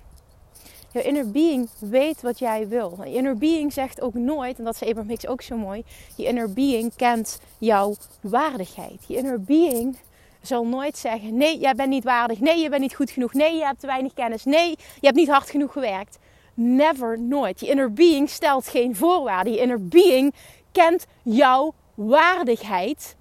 Jouw 0.98 1.06
inner 1.06 1.32
being 1.32 1.70
weet 1.80 2.22
wat 2.22 2.40
jij 2.40 2.68
wil. 2.68 3.00
Je 3.06 3.14
inner 3.14 3.38
being 3.38 3.74
zegt 3.74 4.02
ook 4.02 4.14
nooit, 4.14 4.58
en 4.58 4.64
dat 4.64 4.76
zei 4.76 4.90
Abraham 4.90 5.12
Hicks 5.12 5.28
ook 5.28 5.42
zo 5.42 5.58
mooi, 5.58 5.84
je 6.16 6.26
inner 6.26 6.54
being 6.54 6.96
kent 6.96 7.40
jouw 7.58 7.96
waardigheid. 8.22 9.04
Je 9.08 9.16
inner 9.16 9.42
being 9.42 9.98
zal 10.42 10.66
nooit 10.66 10.98
zeggen: 10.98 11.38
nee, 11.38 11.60
jij 11.60 11.76
bent 11.76 11.90
niet 11.90 12.04
waardig. 12.04 12.40
Nee, 12.40 12.60
je 12.60 12.70
bent 12.70 12.82
niet 12.82 12.96
goed 12.96 13.12
genoeg. 13.12 13.34
Nee, 13.34 13.56
je 13.56 13.66
hebt 13.66 13.80
te 13.80 13.88
weinig 13.88 14.14
kennis. 14.14 14.46
Nee, 14.46 14.70
je 14.70 15.06
hebt 15.06 15.16
niet 15.16 15.30
hard 15.30 15.50
genoeg 15.50 15.72
gewerkt. 15.72 16.18
Never, 16.54 17.20
nooit. 17.20 17.60
Je 17.60 17.68
inner 17.68 17.94
being 17.94 18.30
stelt 18.30 18.68
geen 18.68 18.96
voorwaarden. 18.96 19.54
Je 19.54 19.60
inner 19.60 19.88
being 19.88 20.34
kent 20.72 21.06
jouw 21.24 21.74
waardigheid. 21.96 23.16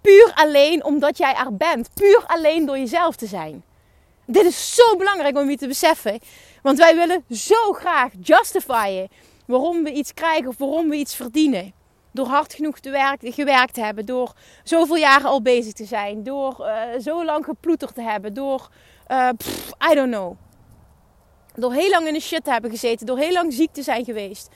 Puur 0.00 0.32
alleen 0.34 0.84
omdat 0.84 1.18
jij 1.18 1.34
er 1.34 1.56
bent. 1.56 1.90
Puur 1.94 2.24
alleen 2.26 2.66
door 2.66 2.78
jezelf 2.78 3.16
te 3.16 3.26
zijn. 3.26 3.62
Dit 4.26 4.44
is 4.44 4.74
zo 4.74 4.96
belangrijk 4.96 5.36
om 5.36 5.50
je 5.50 5.56
te 5.56 5.66
beseffen. 5.66 6.18
Want 6.62 6.78
wij 6.78 6.96
willen 6.96 7.24
zo 7.30 7.72
graag 7.72 8.12
justifyen 8.20 9.08
waarom 9.46 9.82
we 9.82 9.92
iets 9.92 10.14
krijgen 10.14 10.48
of 10.48 10.58
waarom 10.58 10.88
we 10.88 10.96
iets 10.96 11.14
verdienen. 11.14 11.72
Door 12.12 12.26
hard 12.26 12.54
genoeg 12.54 12.78
te 12.78 12.90
werk, 12.90 13.20
gewerkt 13.24 13.74
te 13.74 13.80
hebben. 13.80 14.06
Door 14.06 14.32
zoveel 14.64 14.96
jaren 14.96 15.28
al 15.28 15.42
bezig 15.42 15.72
te 15.72 15.84
zijn. 15.84 16.22
Door 16.22 16.56
uh, 16.60 16.82
zo 17.00 17.24
lang 17.24 17.44
geploeterd 17.44 17.94
te 17.94 18.02
hebben. 18.02 18.34
Door, 18.34 18.68
uh, 19.08 19.28
I 19.90 19.94
don't 19.94 20.12
know. 20.12 20.36
Door 21.54 21.72
heel 21.72 21.90
lang 21.90 22.06
in 22.06 22.12
de 22.12 22.20
shit 22.20 22.44
te 22.44 22.50
hebben 22.50 22.70
gezeten. 22.70 23.06
Door 23.06 23.18
heel 23.18 23.32
lang 23.32 23.52
ziek 23.52 23.72
te 23.72 23.82
zijn 23.82 24.04
geweest. 24.04 24.48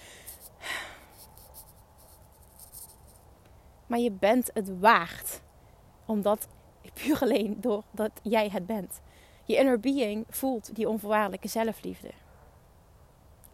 Maar 3.86 3.98
je 3.98 4.10
bent 4.10 4.50
het 4.54 4.78
waard. 4.80 5.40
Omdat, 6.06 6.48
puur 6.94 7.18
alleen 7.20 7.56
doordat 7.60 8.10
jij 8.22 8.48
het 8.52 8.66
bent. 8.66 9.00
Je 9.46 9.56
inner 9.56 9.80
being 9.80 10.24
voelt 10.30 10.70
die 10.74 10.88
onvoorwaardelijke 10.88 11.48
zelfliefde. 11.48 12.10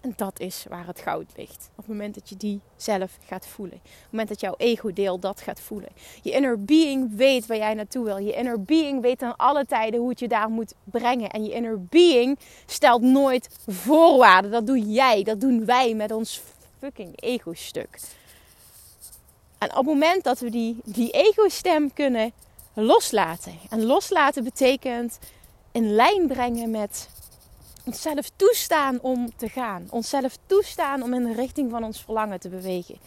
En 0.00 0.12
dat 0.16 0.40
is 0.40 0.64
waar 0.68 0.86
het 0.86 1.00
goud 1.00 1.26
ligt. 1.36 1.70
Op 1.70 1.76
het 1.76 1.86
moment 1.86 2.14
dat 2.14 2.28
je 2.28 2.36
die 2.36 2.60
zelf 2.76 3.18
gaat 3.26 3.46
voelen. 3.46 3.76
Op 3.76 3.84
het 3.84 4.10
moment 4.10 4.28
dat 4.28 4.40
jouw 4.40 4.54
ego-deel 4.56 5.18
dat 5.18 5.40
gaat 5.40 5.60
voelen. 5.60 5.88
Je 6.22 6.30
inner 6.30 6.64
being 6.64 7.16
weet 7.16 7.46
waar 7.46 7.56
jij 7.56 7.74
naartoe 7.74 8.04
wil. 8.04 8.16
Je 8.16 8.32
inner 8.32 8.62
being 8.62 9.02
weet 9.02 9.22
aan 9.22 9.36
alle 9.36 9.66
tijden 9.66 10.00
hoe 10.00 10.08
het 10.08 10.20
je 10.20 10.28
daar 10.28 10.48
moet 10.48 10.74
brengen. 10.84 11.30
En 11.30 11.44
je 11.44 11.52
inner 11.52 11.84
being 11.84 12.38
stelt 12.66 13.02
nooit 13.02 13.58
voorwaarden. 13.66 14.50
Dat 14.50 14.66
doe 14.66 14.78
jij, 14.92 15.22
dat 15.22 15.40
doen 15.40 15.64
wij 15.64 15.94
met 15.94 16.12
ons 16.12 16.42
fucking 16.78 17.20
ego-stuk. 17.20 18.00
En 19.58 19.68
op 19.68 19.76
het 19.76 19.86
moment 19.86 20.24
dat 20.24 20.40
we 20.40 20.50
die, 20.50 20.76
die 20.84 21.10
ego-stem 21.10 21.92
kunnen 21.92 22.32
loslaten. 22.74 23.58
En 23.70 23.84
loslaten 23.84 24.44
betekent 24.44 25.18
in 25.72 25.94
lijn 25.94 26.26
brengen 26.26 26.70
met 26.70 27.08
onszelf 27.84 28.30
toestaan 28.36 29.00
om 29.00 29.36
te 29.36 29.48
gaan. 29.48 29.86
Onszelf 29.90 30.38
toestaan 30.46 31.02
om 31.02 31.14
in 31.14 31.24
de 31.24 31.34
richting 31.34 31.70
van 31.70 31.84
ons 31.84 32.02
verlangen 32.02 32.40
te 32.40 32.48
bewegen. 32.48 32.98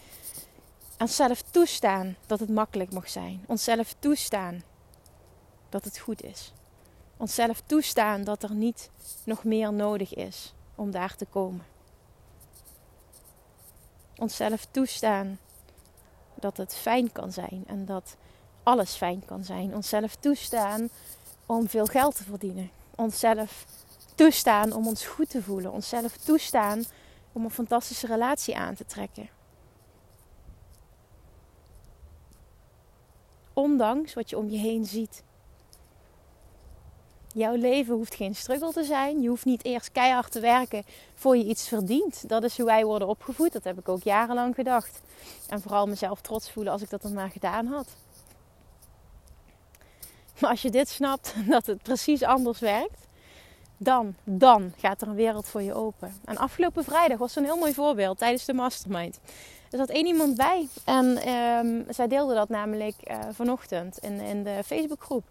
Onszelf 0.99 1.41
toestaan 1.41 2.15
dat 2.25 2.39
het 2.39 2.49
makkelijk 2.49 2.91
mag 2.91 3.09
zijn. 3.09 3.43
Onszelf 3.47 3.95
toestaan 3.99 4.63
dat 5.69 5.83
het 5.83 5.97
goed 5.97 6.23
is. 6.23 6.53
Onszelf 7.17 7.61
toestaan 7.65 8.23
dat 8.23 8.43
er 8.43 8.53
niet 8.53 8.89
nog 9.23 9.43
meer 9.43 9.73
nodig 9.73 10.13
is 10.13 10.53
om 10.75 10.91
daar 10.91 11.15
te 11.15 11.25
komen. 11.25 11.65
Onszelf 14.17 14.67
toestaan 14.71 15.39
dat 16.35 16.57
het 16.57 16.75
fijn 16.75 17.11
kan 17.11 17.31
zijn 17.31 17.63
en 17.67 17.85
dat 17.85 18.15
alles 18.63 18.95
fijn 18.95 19.25
kan 19.25 19.43
zijn. 19.43 19.75
Onszelf 19.75 20.15
toestaan 20.15 20.89
om 21.45 21.69
veel 21.69 21.85
geld 21.85 22.15
te 22.15 22.23
verdienen. 22.23 22.69
Onszelf 22.95 23.65
toestaan 24.15 24.73
om 24.73 24.87
ons 24.87 25.05
goed 25.05 25.29
te 25.29 25.41
voelen. 25.41 25.71
Onszelf 25.71 26.17
toestaan 26.17 26.83
om 27.31 27.43
een 27.43 27.51
fantastische 27.51 28.07
relatie 28.07 28.57
aan 28.57 28.75
te 28.75 28.85
trekken. 28.85 29.29
Ondanks 33.53 34.13
wat 34.13 34.29
je 34.29 34.37
om 34.37 34.49
je 34.49 34.57
heen 34.57 34.85
ziet. 34.85 35.23
Jouw 37.33 37.55
leven 37.55 37.95
hoeft 37.95 38.15
geen 38.15 38.35
struggle 38.35 38.71
te 38.71 38.83
zijn. 38.83 39.21
Je 39.21 39.27
hoeft 39.27 39.45
niet 39.45 39.65
eerst 39.65 39.91
keihard 39.91 40.31
te 40.31 40.39
werken 40.39 40.83
voor 41.13 41.37
je 41.37 41.43
iets 41.43 41.67
verdient. 41.67 42.29
Dat 42.29 42.43
is 42.43 42.57
hoe 42.57 42.65
wij 42.65 42.85
worden 42.85 43.07
opgevoed. 43.07 43.53
Dat 43.53 43.63
heb 43.63 43.79
ik 43.79 43.89
ook 43.89 44.03
jarenlang 44.03 44.55
gedacht. 44.55 45.01
En 45.49 45.61
vooral 45.61 45.87
mezelf 45.87 46.21
trots 46.21 46.51
voelen 46.51 46.73
als 46.73 46.81
ik 46.81 46.89
dat 46.89 47.01
dan 47.01 47.13
maar 47.13 47.29
gedaan 47.29 47.65
had. 47.65 47.87
Maar 50.39 50.49
als 50.49 50.61
je 50.61 50.69
dit 50.69 50.89
snapt, 50.89 51.33
dat 51.49 51.65
het 51.65 51.83
precies 51.83 52.23
anders 52.23 52.59
werkt, 52.59 53.07
dan, 53.77 54.15
dan 54.23 54.73
gaat 54.77 55.01
er 55.01 55.07
een 55.07 55.15
wereld 55.15 55.47
voor 55.47 55.61
je 55.61 55.73
open. 55.73 56.13
En 56.25 56.37
afgelopen 56.37 56.83
vrijdag 56.83 57.17
was 57.17 57.35
een 57.35 57.43
heel 57.43 57.57
mooi 57.57 57.73
voorbeeld 57.73 58.17
tijdens 58.17 58.45
de 58.45 58.53
mastermind. 58.53 59.19
Er 59.71 59.77
zat 59.77 59.89
één 59.89 60.05
iemand 60.05 60.35
bij 60.35 60.67
en 60.85 61.29
um, 61.29 61.85
zij 61.89 62.07
deelde 62.07 62.33
dat 62.33 62.49
namelijk 62.49 62.95
uh, 63.03 63.17
vanochtend 63.31 63.97
in, 63.97 64.19
in 64.19 64.43
de 64.43 64.61
Facebookgroep. 64.65 65.23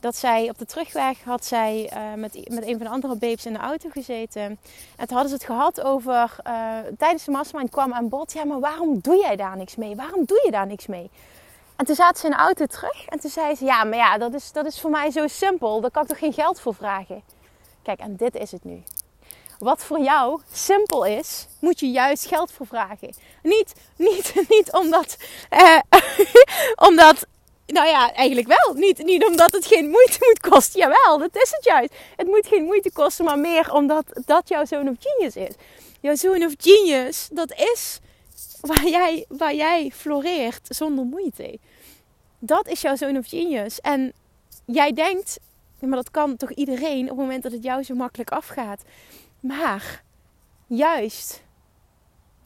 Dat 0.00 0.16
zij 0.16 0.48
op 0.48 0.58
de 0.58 0.66
terugweg 0.66 1.22
had 1.24 1.44
zij 1.44 1.90
uh, 1.92 2.14
met, 2.14 2.50
met 2.50 2.66
een 2.66 2.76
van 2.76 2.86
de 2.86 2.88
andere 2.88 3.16
babes 3.16 3.46
in 3.46 3.52
de 3.52 3.58
auto 3.58 3.88
gezeten. 3.88 4.42
En 4.96 5.06
toen 5.06 5.16
hadden 5.16 5.28
ze 5.28 5.34
het 5.34 5.44
gehad 5.44 5.80
over, 5.80 6.36
uh, 6.46 6.78
tijdens 6.98 7.24
de 7.24 7.30
mastermind 7.30 7.70
kwam 7.70 7.92
aan 7.92 8.08
bod, 8.08 8.32
ja 8.32 8.44
maar 8.44 8.60
waarom 8.60 9.00
doe 9.00 9.16
jij 9.16 9.36
daar 9.36 9.56
niks 9.56 9.76
mee? 9.76 9.96
Waarom 9.96 10.24
doe 10.24 10.42
je 10.44 10.50
daar 10.50 10.66
niks 10.66 10.86
mee? 10.86 11.10
En 11.78 11.84
toen 11.84 11.94
zaten 11.94 12.20
ze 12.20 12.24
in 12.26 12.30
de 12.30 12.38
auto 12.38 12.66
terug 12.66 13.06
en 13.06 13.20
toen 13.20 13.30
zei 13.30 13.54
ze: 13.54 13.64
Ja, 13.64 13.84
maar 13.84 13.98
ja, 13.98 14.18
dat 14.18 14.34
is, 14.34 14.52
dat 14.52 14.66
is 14.66 14.80
voor 14.80 14.90
mij 14.90 15.10
zo 15.10 15.26
simpel. 15.26 15.80
Daar 15.80 15.90
kan 15.90 16.02
ik 16.02 16.08
toch 16.08 16.18
geen 16.18 16.32
geld 16.32 16.60
voor 16.60 16.74
vragen? 16.74 17.22
Kijk, 17.82 17.98
en 17.98 18.16
dit 18.16 18.34
is 18.34 18.52
het 18.52 18.64
nu. 18.64 18.82
Wat 19.58 19.84
voor 19.84 20.00
jou 20.00 20.40
simpel 20.52 21.04
is, 21.04 21.46
moet 21.60 21.80
je 21.80 21.90
juist 21.90 22.26
geld 22.26 22.52
voor 22.52 22.66
vragen. 22.66 23.14
Niet, 23.42 23.72
niet, 23.96 24.34
niet 24.54 24.72
omdat, 24.72 25.16
eh, 25.48 25.78
omdat 26.88 27.26
nou 27.66 27.86
ja, 27.86 28.12
eigenlijk 28.12 28.46
wel. 28.46 28.74
Niet, 28.74 29.04
niet 29.04 29.26
omdat 29.26 29.52
het 29.52 29.66
geen 29.66 29.88
moeite 29.88 30.18
moet 30.20 30.50
kosten. 30.50 30.80
Jawel, 30.80 31.18
dat 31.18 31.42
is 31.42 31.50
het 31.50 31.64
juist. 31.64 31.94
Het 32.16 32.26
moet 32.26 32.46
geen 32.46 32.64
moeite 32.64 32.92
kosten, 32.92 33.24
maar 33.24 33.38
meer 33.38 33.72
omdat 33.72 34.04
dat 34.24 34.48
jouw 34.48 34.64
zoon 34.64 34.88
of 34.88 34.96
genius 35.00 35.36
is. 35.36 35.54
Jouw 36.00 36.14
zoon 36.14 36.44
of 36.44 36.52
genius, 36.58 37.28
dat 37.32 37.52
is 37.52 38.00
waar 38.60 38.88
jij, 38.88 39.24
waar 39.28 39.54
jij 39.54 39.90
floreert 39.94 40.66
zonder 40.68 41.04
moeite. 41.04 41.58
Dat 42.38 42.68
is 42.68 42.80
jouw 42.80 42.96
zoon 42.96 43.16
of 43.16 43.28
genius. 43.28 43.80
En 43.80 44.12
jij 44.64 44.92
denkt, 44.92 45.40
maar 45.80 45.96
dat 45.96 46.10
kan 46.10 46.36
toch 46.36 46.52
iedereen 46.52 47.02
op 47.02 47.08
het 47.08 47.16
moment 47.16 47.42
dat 47.42 47.52
het 47.52 47.62
jou 47.62 47.82
zo 47.82 47.94
makkelijk 47.94 48.30
afgaat. 48.30 48.82
Maar 49.40 50.02
juist, 50.66 51.42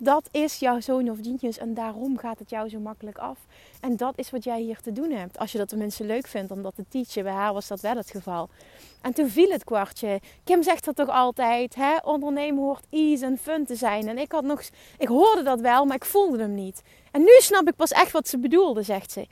dat 0.03 0.29
is 0.31 0.59
jouw 0.59 0.81
zoon 0.81 1.11
of 1.11 1.19
genius 1.23 1.59
en 1.59 1.75
daarom 1.75 2.19
gaat 2.19 2.39
het 2.39 2.51
jou 2.51 2.69
zo 2.69 2.79
makkelijk 2.79 3.19
af. 3.19 3.39
En 3.81 3.97
dat 3.97 4.19
is 4.19 4.31
wat 4.31 4.45
jij 4.45 4.61
hier 4.61 4.81
te 4.81 4.93
doen 4.93 5.11
hebt. 5.11 5.39
Als 5.39 5.53
je 5.53 5.59
dat 5.59 5.71
de 5.71 5.77
mensen 5.77 6.07
leuk 6.07 6.27
vindt 6.27 6.51
om 6.51 6.63
dat 6.63 6.75
te 6.75 6.85
teachen. 6.89 7.23
Bij 7.23 7.33
haar 7.33 7.53
was 7.53 7.69
dat 7.69 7.81
wel 7.81 7.97
het 7.97 8.11
geval. 8.11 8.49
En 9.01 9.13
toen 9.13 9.29
viel 9.29 9.51
het 9.51 9.65
kwartje. 9.65 10.21
Kim 10.45 10.63
zegt 10.63 10.85
dat 10.85 10.97
toch 10.97 11.09
altijd. 11.09 11.75
Hè? 11.75 11.97
Ondernemen 12.05 12.63
hoort 12.63 12.87
ease 12.91 13.25
en 13.25 13.39
fun 13.39 13.65
te 13.65 13.75
zijn. 13.75 14.09
En 14.09 14.19
ik 14.19 14.33
had 14.33 14.45
nog... 14.45 14.63
Ik 14.99 15.09
hoorde 15.09 15.43
dat 15.43 15.61
wel, 15.61 15.85
maar 15.85 15.97
ik 15.97 16.05
voelde 16.05 16.39
hem 16.39 16.55
niet. 16.55 16.83
En 17.11 17.21
nu 17.21 17.37
snap 17.39 17.69
ik 17.69 17.77
pas 17.77 17.91
echt 17.91 18.13
wat 18.13 18.29
ze 18.29 18.39
bedoelde, 18.39 18.83
zegt 18.83 19.11
ze. 19.11 19.27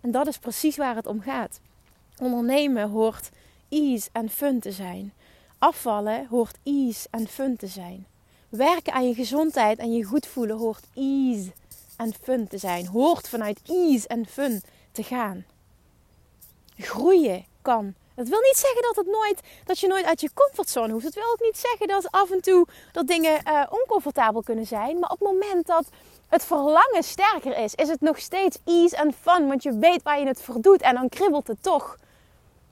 En 0.00 0.10
dat 0.10 0.26
is 0.26 0.38
precies 0.38 0.76
waar 0.76 0.96
het 0.96 1.06
om 1.06 1.20
gaat. 1.20 1.60
Ondernemen 2.18 2.90
hoort 2.90 3.30
ease 3.68 4.08
en 4.12 4.28
fun 4.28 4.60
te 4.60 4.72
zijn. 4.72 5.12
Afvallen 5.58 6.26
hoort 6.26 6.58
ease 6.62 7.08
en 7.10 7.26
fun 7.26 7.56
te 7.56 7.66
zijn. 7.66 8.06
Werken 8.56 8.92
aan 8.92 9.08
je 9.08 9.14
gezondheid 9.14 9.78
en 9.78 9.92
je 9.92 10.04
goed 10.04 10.26
voelen 10.26 10.56
hoort 10.56 10.84
ease 10.94 11.52
en 11.96 12.14
fun 12.22 12.48
te 12.48 12.58
zijn. 12.58 12.86
Hoort 12.86 13.28
vanuit 13.28 13.60
ease 13.66 14.08
en 14.08 14.26
fun 14.26 14.62
te 14.92 15.02
gaan. 15.02 15.44
Groeien 16.76 17.44
kan. 17.62 17.94
Dat 18.14 18.28
wil 18.28 18.40
niet 18.40 18.56
zeggen 18.56 18.82
dat, 18.82 18.96
het 18.96 19.06
nooit, 19.06 19.40
dat 19.64 19.78
je 19.78 19.86
nooit 19.86 20.04
uit 20.04 20.20
je 20.20 20.30
comfortzone 20.34 20.92
hoeft. 20.92 21.04
Het 21.04 21.14
wil 21.14 21.32
ook 21.32 21.40
niet 21.40 21.58
zeggen 21.58 21.88
dat 21.88 22.10
af 22.10 22.30
en 22.30 22.40
toe 22.40 22.66
dat 22.92 23.06
dingen 23.06 23.40
uh, 23.48 23.62
oncomfortabel 23.70 24.42
kunnen 24.42 24.66
zijn. 24.66 24.98
Maar 24.98 25.10
op 25.10 25.18
het 25.18 25.28
moment 25.28 25.66
dat 25.66 25.88
het 26.28 26.44
verlangen 26.44 27.02
sterker 27.02 27.58
is, 27.58 27.74
is 27.74 27.88
het 27.88 28.00
nog 28.00 28.18
steeds 28.18 28.58
ease 28.64 28.96
en 28.96 29.12
fun. 29.12 29.48
Want 29.48 29.62
je 29.62 29.78
weet 29.78 30.02
waar 30.02 30.20
je 30.20 30.26
het 30.26 30.42
voor 30.42 30.60
doet 30.60 30.82
en 30.82 30.94
dan 30.94 31.08
kribbelt 31.08 31.46
het 31.46 31.62
toch. 31.62 31.96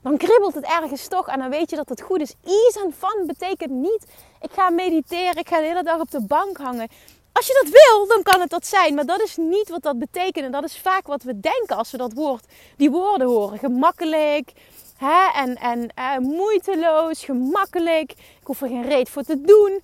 Dan 0.03 0.17
kribbelt 0.17 0.55
het 0.55 0.65
ergens 0.65 1.09
toch 1.09 1.29
en 1.29 1.39
dan 1.39 1.51
weet 1.51 1.71
je 1.71 1.77
dat 1.77 1.89
het 1.89 2.01
goed 2.01 2.21
is. 2.21 2.35
Ease 2.45 2.81
en 2.85 2.93
fun 2.99 3.27
betekent 3.27 3.71
niet, 3.71 4.07
ik 4.41 4.51
ga 4.53 4.71
mediteren, 4.71 5.37
ik 5.37 5.49
ga 5.49 5.61
de 5.61 5.67
hele 5.67 5.83
dag 5.83 6.01
op 6.01 6.11
de 6.11 6.23
bank 6.23 6.57
hangen. 6.57 6.89
Als 7.33 7.47
je 7.47 7.61
dat 7.63 7.73
wil, 7.73 8.07
dan 8.07 8.23
kan 8.23 8.41
het 8.41 8.51
dat 8.51 8.67
zijn. 8.67 8.95
Maar 8.95 9.07
dat 9.07 9.21
is 9.21 9.37
niet 9.37 9.69
wat 9.69 9.83
dat 9.83 9.99
betekent. 9.99 10.45
En 10.45 10.53
dat 10.53 10.65
is 10.65 10.79
vaak 10.79 11.07
wat 11.07 11.23
we 11.23 11.41
denken 11.41 11.77
als 11.77 11.91
we 11.91 11.97
dat 11.97 12.13
woord, 12.13 12.47
die 12.77 12.91
woorden 12.91 13.27
horen. 13.27 13.59
Gemakkelijk 13.59 14.53
hè? 14.97 15.41
en, 15.41 15.57
en 15.57 15.91
uh, 15.99 16.19
moeiteloos, 16.19 17.25
gemakkelijk. 17.25 18.11
Ik 18.13 18.47
hoef 18.47 18.63
er 18.63 18.69
geen 18.69 18.89
reet 18.89 19.09
voor 19.09 19.23
te 19.23 19.41
doen. 19.41 19.83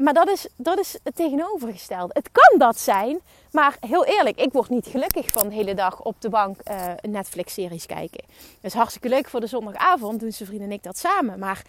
Maar 0.00 0.14
dat 0.14 0.28
is, 0.28 0.46
dat 0.56 0.78
is 0.78 0.96
het 1.02 1.16
tegenovergestelde. 1.16 2.12
Het 2.12 2.28
kan 2.32 2.58
dat 2.58 2.78
zijn, 2.78 3.20
maar 3.52 3.76
heel 3.80 4.04
eerlijk, 4.04 4.40
ik 4.40 4.52
word 4.52 4.68
niet 4.68 4.86
gelukkig 4.86 5.28
van 5.30 5.48
de 5.48 5.54
hele 5.54 5.74
dag 5.74 6.02
op 6.02 6.16
de 6.18 6.28
bank 6.28 6.56
uh, 6.70 6.92
Netflix-series 7.00 7.86
kijken. 7.86 8.24
Dat 8.28 8.70
is 8.70 8.72
hartstikke 8.72 9.08
leuk 9.08 9.28
voor 9.28 9.40
de 9.40 9.46
zondagavond, 9.46 10.20
doen 10.20 10.32
ze 10.32 10.44
vrienden 10.44 10.66
en 10.66 10.72
ik 10.72 10.82
dat 10.82 10.98
samen. 10.98 11.38
Maar 11.38 11.62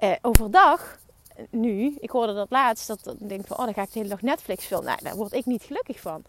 uh, 0.00 0.12
overdag, 0.22 0.98
nu, 1.50 1.96
ik 2.00 2.10
hoorde 2.10 2.34
dat 2.34 2.50
laatst, 2.50 2.86
dat 2.86 3.16
ik 3.20 3.28
denk 3.28 3.46
van, 3.46 3.58
oh, 3.58 3.64
dan 3.64 3.74
ga 3.74 3.82
ik 3.82 3.92
de 3.92 3.98
hele 3.98 4.10
dag 4.10 4.22
Netflix 4.22 4.64
filmen. 4.64 4.86
Nou, 4.86 5.02
daar 5.02 5.16
word 5.16 5.32
ik 5.32 5.46
niet 5.46 5.62
gelukkig 5.62 6.00
van. 6.00 6.22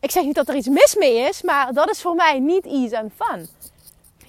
Ik 0.00 0.10
zeg 0.10 0.24
niet 0.24 0.34
dat 0.34 0.48
er 0.48 0.54
iets 0.54 0.68
mis 0.68 0.94
mee 0.94 1.16
is, 1.28 1.42
maar 1.42 1.72
dat 1.72 1.90
is 1.90 2.00
voor 2.00 2.14
mij 2.14 2.38
niet 2.38 2.66
ease 2.66 2.98
and 2.98 3.12
fun. 3.16 3.48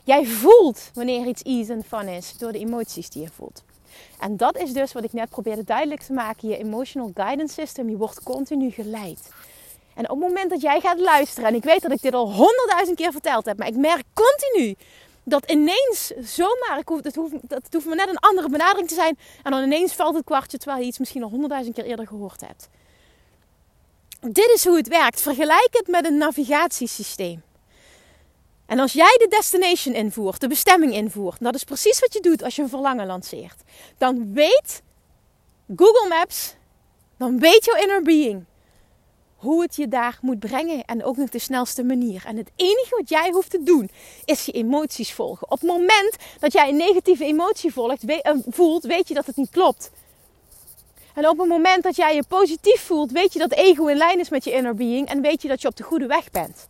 Jij 0.03 0.25
voelt 0.25 0.91
wanneer 0.93 1.25
iets 1.25 1.41
ease 1.41 1.74
and 1.74 1.86
fun 1.86 2.08
is 2.08 2.38
door 2.38 2.51
de 2.51 2.60
emoties 2.60 3.10
die 3.10 3.22
je 3.22 3.29
voelt. 3.29 3.63
En 4.20 4.38
dat 4.38 4.58
is 4.58 4.74
dus 4.74 4.94
wat 4.94 5.04
ik 5.04 5.14
net 5.14 5.30
probeerde 5.30 5.64
duidelijk 5.64 6.01
te 6.01 6.14
maken. 6.14 6.50
Je 6.50 6.58
emotional 6.58 7.12
guidance 7.14 7.54
system, 7.54 7.90
je 7.90 7.98
wordt 7.98 8.24
continu 8.24 8.72
geleid. 8.72 9.30
En 9.96 10.10
op 10.10 10.20
het 10.20 10.27
moment 10.27 10.50
dat 10.50 10.62
jij 10.62 10.80
gaat 10.80 11.00
luisteren, 11.00 11.50
en 11.50 11.56
ik 11.56 11.64
weet 11.64 11.82
dat 11.82 11.92
ik 11.92 12.01
dit 12.01 12.14
al 12.14 12.34
honderdduizend 12.34 12.98
keer 12.98 13.12
verteld 13.12 13.46
heb, 13.46 13.58
maar 13.58 13.68
ik 13.68 13.75
merk 13.75 14.04
continu 14.14 14.75
dat 15.24 15.51
ineens 15.51 16.12
zomaar, 16.20 16.77
ik 16.80 16.88
hoef, 16.88 17.04
het, 17.04 17.16
hoeft, 17.16 17.34
het 17.48 17.74
hoeft 17.74 17.86
maar 17.86 17.96
net 17.96 18.10
een 18.10 18.18
andere 18.18 18.50
benadering 18.50 18.88
te 18.88 18.94
zijn, 18.94 19.18
en 19.44 19.51
dan 19.51 19.64
ineens 19.64 19.94
valt 19.94 20.16
het 20.16 20.24
kwartje 20.24 20.58
terwijl 20.58 20.82
je 20.82 20.88
iets 20.88 21.00
misschien 21.00 21.24
al 21.24 21.30
honderdduizend 21.30 21.75
keer 21.75 21.86
eerder 21.86 22.08
gehoord 22.08 22.42
hebt. 22.42 22.70
Dit 24.20 24.51
is 24.54 24.66
hoe 24.66 24.77
het 24.77 24.88
werkt. 24.88 25.22
Vergelijk 25.22 25.70
het 25.72 25.88
met 25.88 26.06
een 26.06 26.18
navigatiesysteem. 26.18 27.44
En 28.72 28.79
als 28.79 28.94
jij 28.94 29.16
de 29.18 29.27
destination 29.29 29.96
invoert, 29.96 30.42
de 30.42 30.48
bestemming 30.48 30.94
invoert, 30.94 31.40
dat 31.40 31.55
is 31.55 31.64
precies 31.64 32.00
wat 32.00 32.14
je 32.14 32.20
doet 32.20 32.44
als 32.44 32.55
je 32.55 32.62
een 32.62 32.70
verlangen 32.70 33.05
lanceert, 33.05 33.62
dan 33.98 34.34
weet 34.34 34.81
Google 35.75 36.07
Maps, 36.07 36.55
dan 37.18 37.40
weet 37.40 37.66
jouw 37.66 37.81
inner 37.81 38.01
being 38.01 38.46
hoe 39.36 39.62
het 39.62 39.75
je 39.75 39.88
daar 39.88 40.18
moet 40.22 40.40
brengen 40.40 40.86
en 40.86 41.03
ook 41.03 41.18
nog 41.18 41.29
de 41.29 41.40
snelste 41.40 41.84
manier. 41.84 42.24
En 42.25 42.38
het 42.38 42.51
enige 42.55 42.96
wat 42.98 43.10
jij 43.10 43.29
hoeft 43.31 43.50
te 43.50 43.64
doen 43.64 43.90
is 44.25 44.46
je 44.46 44.51
emoties 44.51 45.14
volgen. 45.14 45.51
Op 45.51 45.60
het 45.60 45.70
moment 45.70 46.16
dat 46.40 46.53
jij 46.53 46.70
een 46.70 46.77
negatieve 46.77 47.25
emotie 47.25 47.74
volgt, 47.74 48.05
eh, 48.05 48.34
voelt, 48.48 48.84
weet 48.84 49.07
je 49.07 49.14
dat 49.14 49.25
het 49.25 49.36
niet 49.36 49.50
klopt. 49.50 49.92
En 51.14 51.27
op 51.27 51.38
het 51.38 51.48
moment 51.48 51.84
dat 51.84 51.96
jij 51.96 52.16
je 52.16 52.24
positief 52.27 52.81
voelt, 52.81 53.12
weet 53.12 53.34
je 53.34 53.40
dat 53.40 53.51
ego 53.51 53.88
in 53.88 53.98
lijn 53.98 54.20
is 54.20 54.29
met 54.29 54.44
je 54.44 54.51
inner 54.51 54.75
being 54.75 55.07
en 55.07 55.22
weet 55.22 55.42
je 55.42 55.48
dat 55.48 55.62
je 55.62 55.68
op 55.68 55.75
de 55.75 55.84
goede 55.84 56.07
weg 56.07 56.31
bent. 56.31 56.70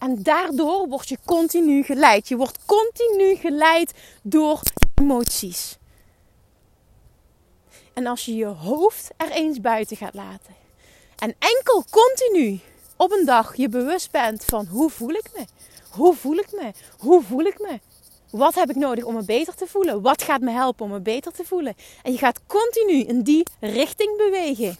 En 0.00 0.22
daardoor 0.22 0.88
word 0.88 1.08
je 1.08 1.18
continu 1.24 1.82
geleid. 1.82 2.28
Je 2.28 2.36
wordt 2.36 2.58
continu 2.66 3.36
geleid 3.36 3.92
door 4.22 4.60
emoties. 4.94 5.78
En 7.94 8.06
als 8.06 8.24
je 8.24 8.34
je 8.34 8.46
hoofd 8.46 9.10
er 9.16 9.30
eens 9.30 9.60
buiten 9.60 9.96
gaat 9.96 10.14
laten. 10.14 10.54
En 11.18 11.34
enkel 11.38 11.84
continu 11.90 12.60
op 12.96 13.12
een 13.12 13.24
dag 13.24 13.56
je 13.56 13.68
bewust 13.68 14.10
bent 14.10 14.44
van 14.44 14.66
hoe 14.66 14.90
voel 14.90 15.10
ik 15.10 15.30
me? 15.36 15.44
Hoe 15.90 16.14
voel 16.14 16.36
ik 16.36 16.52
me? 16.52 16.72
Hoe 16.98 17.22
voel 17.22 17.44
ik 17.44 17.58
me? 17.58 17.80
Wat 18.30 18.54
heb 18.54 18.70
ik 18.70 18.76
nodig 18.76 19.04
om 19.04 19.14
me 19.14 19.24
beter 19.24 19.54
te 19.54 19.66
voelen? 19.66 20.02
Wat 20.02 20.22
gaat 20.22 20.40
me 20.40 20.50
helpen 20.50 20.84
om 20.84 20.90
me 20.90 21.00
beter 21.00 21.32
te 21.32 21.44
voelen? 21.44 21.74
En 22.02 22.12
je 22.12 22.18
gaat 22.18 22.40
continu 22.46 23.02
in 23.02 23.22
die 23.22 23.46
richting 23.60 24.16
bewegen 24.16 24.76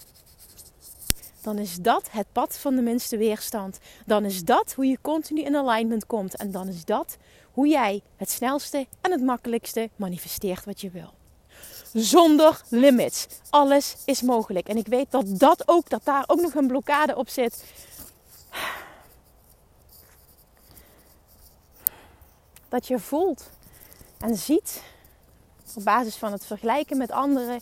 dan 1.42 1.58
is 1.58 1.76
dat 1.76 2.10
het 2.10 2.26
pad 2.32 2.58
van 2.58 2.74
de 2.74 2.82
minste 2.82 3.16
weerstand. 3.16 3.78
Dan 4.06 4.24
is 4.24 4.44
dat 4.44 4.72
hoe 4.72 4.86
je 4.86 4.98
continu 5.02 5.42
in 5.42 5.56
alignment 5.56 6.06
komt. 6.06 6.36
En 6.36 6.50
dan 6.50 6.68
is 6.68 6.84
dat 6.84 7.16
hoe 7.52 7.68
jij 7.68 8.02
het 8.16 8.30
snelste 8.30 8.86
en 9.00 9.10
het 9.10 9.22
makkelijkste 9.22 9.90
manifesteert 9.96 10.64
wat 10.64 10.80
je 10.80 10.90
wil. 10.90 11.12
Zonder 11.92 12.60
limits. 12.68 13.26
Alles 13.50 13.96
is 14.04 14.22
mogelijk. 14.22 14.68
En 14.68 14.76
ik 14.76 14.86
weet 14.86 15.10
dat 15.10 15.38
dat 15.38 15.62
ook, 15.66 15.88
dat 15.88 16.04
daar 16.04 16.24
ook 16.26 16.40
nog 16.40 16.54
een 16.54 16.66
blokkade 16.66 17.16
op 17.16 17.28
zit. 17.28 17.64
Dat 22.68 22.86
je 22.86 22.98
voelt 22.98 23.50
en 24.18 24.36
ziet 24.36 24.82
op 25.74 25.84
basis 25.84 26.16
van 26.16 26.32
het 26.32 26.46
vergelijken 26.46 26.96
met 26.96 27.10
anderen 27.10 27.60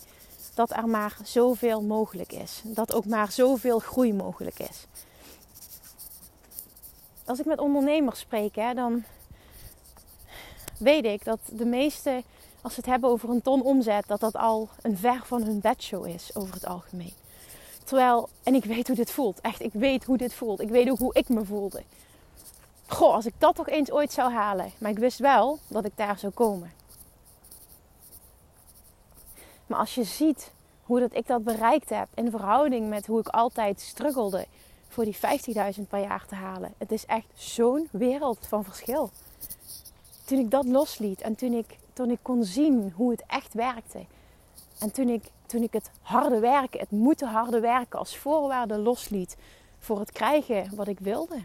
dat 0.59 0.77
er 0.77 0.87
maar 0.87 1.17
zoveel 1.23 1.81
mogelijk 1.81 2.31
is. 2.31 2.61
Dat 2.65 2.93
ook 2.93 3.05
maar 3.05 3.31
zoveel 3.31 3.79
groei 3.79 4.13
mogelijk 4.13 4.59
is. 4.59 4.85
Als 7.25 7.39
ik 7.39 7.45
met 7.45 7.59
ondernemers 7.59 8.19
spreek, 8.19 8.55
hè, 8.55 8.73
dan 8.73 9.03
weet 10.77 11.05
ik 11.05 11.23
dat 11.23 11.39
de 11.45 11.65
meeste, 11.65 12.23
als 12.61 12.73
ze 12.73 12.79
het 12.79 12.89
hebben 12.89 13.09
over 13.09 13.29
een 13.29 13.41
ton 13.41 13.61
omzet, 13.61 14.07
dat 14.07 14.19
dat 14.19 14.35
al 14.35 14.69
een 14.81 14.97
ver 14.97 15.21
van 15.23 15.43
hun 15.43 15.59
bedshow 15.59 16.07
is 16.07 16.35
over 16.35 16.53
het 16.53 16.65
algemeen. 16.65 17.13
Terwijl, 17.83 18.29
en 18.43 18.55
ik 18.55 18.63
weet 18.63 18.87
hoe 18.87 18.95
dit 18.95 19.11
voelt. 19.11 19.41
Echt, 19.41 19.61
ik 19.61 19.73
weet 19.73 20.03
hoe 20.03 20.17
dit 20.17 20.33
voelt. 20.33 20.61
Ik 20.61 20.69
weet 20.69 20.89
ook 20.89 20.99
hoe 20.99 21.13
ik 21.13 21.29
me 21.29 21.45
voelde. 21.45 21.83
Goh, 22.87 23.13
als 23.13 23.25
ik 23.25 23.33
dat 23.37 23.55
toch 23.55 23.69
eens 23.69 23.91
ooit 23.91 24.11
zou 24.11 24.31
halen. 24.31 24.71
Maar 24.77 24.91
ik 24.91 24.99
wist 24.99 25.19
wel 25.19 25.59
dat 25.67 25.85
ik 25.85 25.93
daar 25.95 26.19
zou 26.19 26.33
komen. 26.33 26.78
Maar 29.69 29.79
als 29.79 29.95
je 29.95 30.03
ziet 30.03 30.51
hoe 30.83 30.99
dat 30.99 31.13
ik 31.13 31.27
dat 31.27 31.43
bereikt 31.43 31.89
heb 31.89 32.07
in 32.13 32.29
verhouding 32.29 32.89
met 32.89 33.05
hoe 33.05 33.19
ik 33.19 33.27
altijd 33.27 33.81
struggelde 33.81 34.45
voor 34.87 35.03
die 35.03 35.15
50.000 35.15 35.81
per 35.89 35.99
jaar 35.99 36.25
te 36.27 36.35
halen. 36.35 36.73
Het 36.77 36.91
is 36.91 37.05
echt 37.05 37.27
zo'n 37.33 37.87
wereld 37.91 38.47
van 38.47 38.63
verschil. 38.63 39.09
Toen 40.25 40.39
ik 40.39 40.51
dat 40.51 40.65
losliet 40.65 41.21
en 41.21 41.35
toen 41.35 41.53
ik, 41.53 41.77
toen 41.93 42.09
ik 42.09 42.19
kon 42.21 42.43
zien 42.43 42.93
hoe 42.95 43.11
het 43.11 43.23
echt 43.27 43.53
werkte. 43.53 44.05
En 44.79 44.91
toen 44.91 45.09
ik, 45.09 45.23
toen 45.45 45.63
ik 45.63 45.73
het 45.73 45.91
harde 46.01 46.39
werken, 46.39 46.79
het 46.79 46.91
moeten 46.91 47.27
harde 47.27 47.59
werken 47.59 47.99
als 47.99 48.17
voorwaarde 48.17 48.77
losliet 48.77 49.37
voor 49.79 49.99
het 49.99 50.11
krijgen 50.11 50.75
wat 50.75 50.87
ik 50.87 50.99
wilde. 50.99 51.43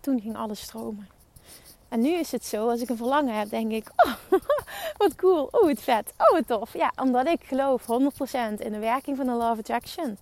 Toen 0.00 0.20
ging 0.20 0.36
alles 0.36 0.60
stromen. 0.60 1.17
En 1.88 2.00
nu 2.00 2.14
is 2.14 2.32
het 2.32 2.44
zo, 2.44 2.68
als 2.68 2.80
ik 2.80 2.88
een 2.88 2.96
verlangen 2.96 3.38
heb, 3.38 3.50
denk 3.50 3.72
ik, 3.72 3.88
oh, 3.96 4.14
wat 4.96 5.14
cool, 5.16 5.48
oh, 5.50 5.62
wat 5.62 5.80
vet, 5.80 6.12
oh, 6.16 6.30
wat 6.30 6.46
tof. 6.46 6.72
Ja, 6.72 6.92
omdat 7.02 7.26
ik 7.26 7.44
geloof 7.44 7.82
100% 7.82 7.84
in 8.58 8.72
de 8.72 8.78
werking 8.78 9.16
van 9.16 9.26
de 9.26 9.32
Law 9.32 9.50
of 9.50 9.58
Attraction, 9.58 10.18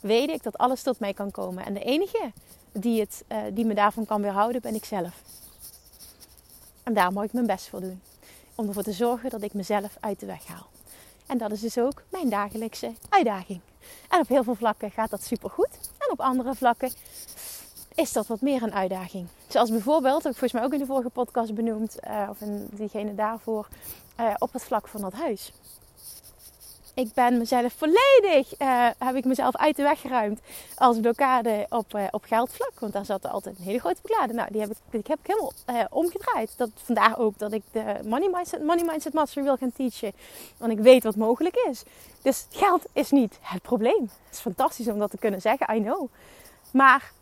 weet 0.00 0.28
ik 0.28 0.42
dat 0.42 0.58
alles 0.58 0.82
tot 0.82 0.98
mij 0.98 1.14
kan 1.14 1.30
komen. 1.30 1.64
En 1.64 1.74
de 1.74 1.84
enige 1.84 2.32
die, 2.72 3.00
het, 3.00 3.24
uh, 3.28 3.38
die 3.52 3.64
me 3.64 3.74
daarvan 3.74 4.06
kan 4.06 4.22
weerhouden, 4.22 4.60
ben 4.60 4.74
ik 4.74 4.84
zelf. 4.84 5.22
En 6.82 6.94
daar 6.94 7.12
mag 7.12 7.24
ik 7.24 7.32
mijn 7.32 7.46
best 7.46 7.68
voor 7.68 7.80
doen. 7.80 8.02
Om 8.54 8.68
ervoor 8.68 8.82
te 8.82 8.92
zorgen 8.92 9.30
dat 9.30 9.42
ik 9.42 9.54
mezelf 9.54 9.96
uit 10.00 10.20
de 10.20 10.26
weg 10.26 10.46
haal. 10.46 10.66
En 11.26 11.38
dat 11.38 11.50
is 11.50 11.60
dus 11.60 11.78
ook 11.78 12.02
mijn 12.08 12.28
dagelijkse 12.28 12.92
uitdaging. 13.08 13.60
En 14.08 14.20
op 14.20 14.28
heel 14.28 14.42
veel 14.42 14.54
vlakken 14.54 14.90
gaat 14.90 15.10
dat 15.10 15.22
supergoed. 15.22 15.90
En 15.98 16.10
op 16.10 16.20
andere 16.20 16.54
vlakken 16.54 16.92
is 17.98 18.12
dat 18.12 18.26
wat 18.26 18.40
meer 18.40 18.62
een 18.62 18.74
uitdaging. 18.74 19.26
Zoals 19.48 19.70
bijvoorbeeld, 19.70 20.22
heb 20.22 20.32
ik 20.32 20.38
volgens 20.38 20.52
mij 20.52 20.62
ook 20.62 20.72
in 20.72 20.78
de 20.78 20.86
vorige 20.86 21.08
podcast 21.08 21.54
benoemd, 21.54 21.96
uh, 22.08 22.26
of 22.30 22.40
in 22.40 22.68
diegene 22.70 23.14
daarvoor, 23.14 23.68
uh, 24.20 24.34
op 24.38 24.52
het 24.52 24.64
vlak 24.64 24.88
van 24.88 25.00
dat 25.00 25.12
huis. 25.12 25.52
Ik 26.94 27.12
ben 27.14 27.38
mezelf 27.38 27.72
volledig, 27.72 28.60
uh, 28.60 28.88
heb 28.98 29.14
ik 29.14 29.24
mezelf 29.24 29.56
uit 29.56 29.76
de 29.76 29.82
weg 29.82 30.00
geruimd 30.00 30.40
als 30.76 31.00
blokkade 31.00 31.66
op, 31.68 31.98
op 32.10 32.24
geldvlak. 32.24 32.72
Want 32.78 32.92
daar 32.92 33.04
zat 33.04 33.26
altijd 33.26 33.58
een 33.58 33.64
hele 33.64 33.78
grote 33.78 34.00
blokkade. 34.00 34.32
Nou, 34.32 34.48
die 34.50 34.60
heb 34.60 34.70
ik, 34.70 34.76
die 34.90 35.02
heb 35.06 35.18
ik 35.22 35.26
helemaal 35.26 35.88
omgedraaid. 35.90 36.54
Dat, 36.56 36.70
vandaar 36.74 37.18
ook 37.18 37.38
dat 37.38 37.52
ik 37.52 37.62
de 37.72 37.94
Money 38.04 38.28
Mindset, 38.32 38.62
money 38.62 38.84
mindset 38.84 39.12
Mastery 39.12 39.44
wil 39.44 39.56
gaan 39.56 39.72
teachen. 39.72 40.12
Want 40.56 40.72
ik 40.72 40.78
weet 40.78 41.04
wat 41.04 41.16
mogelijk 41.16 41.56
is. 41.70 41.82
Dus 42.22 42.46
geld 42.50 42.82
is 42.92 43.10
niet 43.10 43.38
het 43.40 43.62
probleem. 43.62 44.02
Het 44.02 44.34
is 44.34 44.38
fantastisch 44.38 44.88
om 44.88 44.98
dat 44.98 45.10
te 45.10 45.18
kunnen 45.18 45.40
zeggen, 45.40 45.76
I 45.76 45.80
know. 45.80 46.08
Maar 46.70 47.12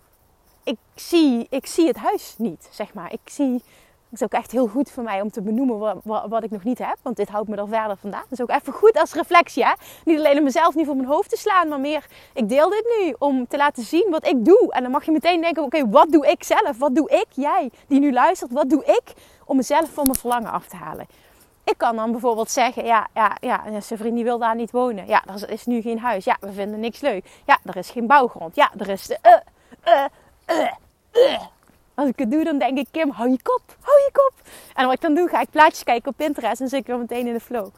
ik 0.67 0.79
zie, 0.95 1.47
ik 1.51 1.67
zie 1.67 1.87
het 1.87 1.97
huis 1.97 2.35
niet, 2.39 2.69
zeg 2.71 2.95
maar. 2.95 3.13
Ik 3.13 3.21
zie, 3.25 3.53
het 3.53 4.13
is 4.21 4.23
ook 4.23 4.33
echt 4.33 4.51
heel 4.51 4.67
goed 4.67 4.91
voor 4.91 5.03
mij 5.03 5.21
om 5.21 5.31
te 5.31 5.43
benoemen 5.43 5.79
wat, 5.79 6.27
wat, 6.29 6.43
ik 6.43 6.51
nog 6.51 6.65
niet 6.65 6.79
heb. 6.79 6.97
Want 7.03 7.17
dit 7.17 7.29
houdt 7.29 7.49
me 7.49 7.57
er 7.57 7.69
verder 7.69 7.97
vandaan. 7.97 8.23
Het 8.23 8.33
is 8.33 8.41
ook 8.41 8.51
even 8.51 8.73
goed 8.73 8.99
als 8.99 9.13
reflectie, 9.13 9.65
hè. 9.65 9.73
Niet 10.05 10.19
alleen 10.19 10.39
om 10.39 10.45
mezelf 10.45 10.75
niet 10.75 10.87
voor 10.87 10.97
mijn 10.97 11.09
hoofd 11.09 11.31
te 11.31 11.37
slaan, 11.37 11.69
maar 11.69 11.81
meer... 11.81 12.07
Ik 12.35 12.49
deel 12.49 12.71
dit 12.71 12.99
nu 12.99 13.15
om 13.19 13.47
te 13.47 13.57
laten 13.57 13.83
zien 13.83 14.07
wat 14.11 14.27
ik 14.27 14.45
doe. 14.45 14.73
En 14.73 14.83
dan 14.83 14.91
mag 14.91 15.05
je 15.05 15.11
meteen 15.11 15.41
denken, 15.41 15.63
oké, 15.63 15.89
wat 15.89 16.11
doe 16.11 16.27
ik 16.27 16.45
zelf? 16.45 16.79
Wat 16.79 16.95
doe 16.95 17.11
ik, 17.11 17.27
jij, 17.31 17.71
die 17.87 18.01
nu 18.01 18.13
luistert, 18.13 18.53
wat 18.53 18.71
doe 18.71 18.85
ik 18.85 19.13
om 19.45 19.57
mezelf 19.57 19.91
van 19.93 20.05
mijn 20.05 20.19
verlangen 20.19 20.51
af 20.51 20.67
te 20.67 20.77
halen? 20.77 21.07
Ik 21.65 21.79
kan 21.79 21.97
dan 21.97 22.11
bijvoorbeeld 22.11 22.51
zeggen, 22.51 22.85
ja, 22.85 23.09
ja, 23.15 23.37
ja, 23.41 23.81
zijn 23.81 23.99
vriend 23.99 24.23
wil 24.23 24.39
daar 24.39 24.55
niet 24.55 24.71
wonen. 24.71 25.07
Ja, 25.07 25.25
er 25.27 25.51
is 25.51 25.67
nu 25.67 25.81
geen 25.81 25.99
huis. 25.99 26.25
Ja, 26.25 26.37
we 26.41 26.53
vinden 26.53 26.81
niks 26.81 27.01
leuk. 27.01 27.27
Ja, 27.47 27.59
er 27.65 27.77
is 27.77 27.91
geen 27.91 28.07
bouwgrond. 28.07 28.55
Ja, 28.55 28.73
er 28.79 28.89
is 28.89 29.07
de... 29.07 29.19
Uh, 29.85 30.05
als 31.95 32.09
ik 32.09 32.19
het 32.19 32.31
doe, 32.31 32.45
dan 32.45 32.59
denk 32.59 32.79
ik, 32.79 32.87
Kim, 32.91 33.11
hou 33.11 33.31
je 33.31 33.39
kop, 33.43 33.63
hou 33.81 33.99
je 33.99 34.11
kop. 34.13 34.33
En 34.75 34.85
wat 34.85 34.95
ik 34.95 35.01
dan 35.01 35.15
doe, 35.15 35.29
ga 35.29 35.41
ik 35.41 35.51
plaatjes 35.51 35.85
kijken 35.85 36.11
op 36.11 36.17
Pinterest 36.17 36.61
en 36.61 36.69
zit 36.69 36.81
ik 36.81 36.87
weer 36.87 36.99
meteen 36.99 37.27
in 37.27 37.33
de 37.33 37.41
flow. 37.41 37.69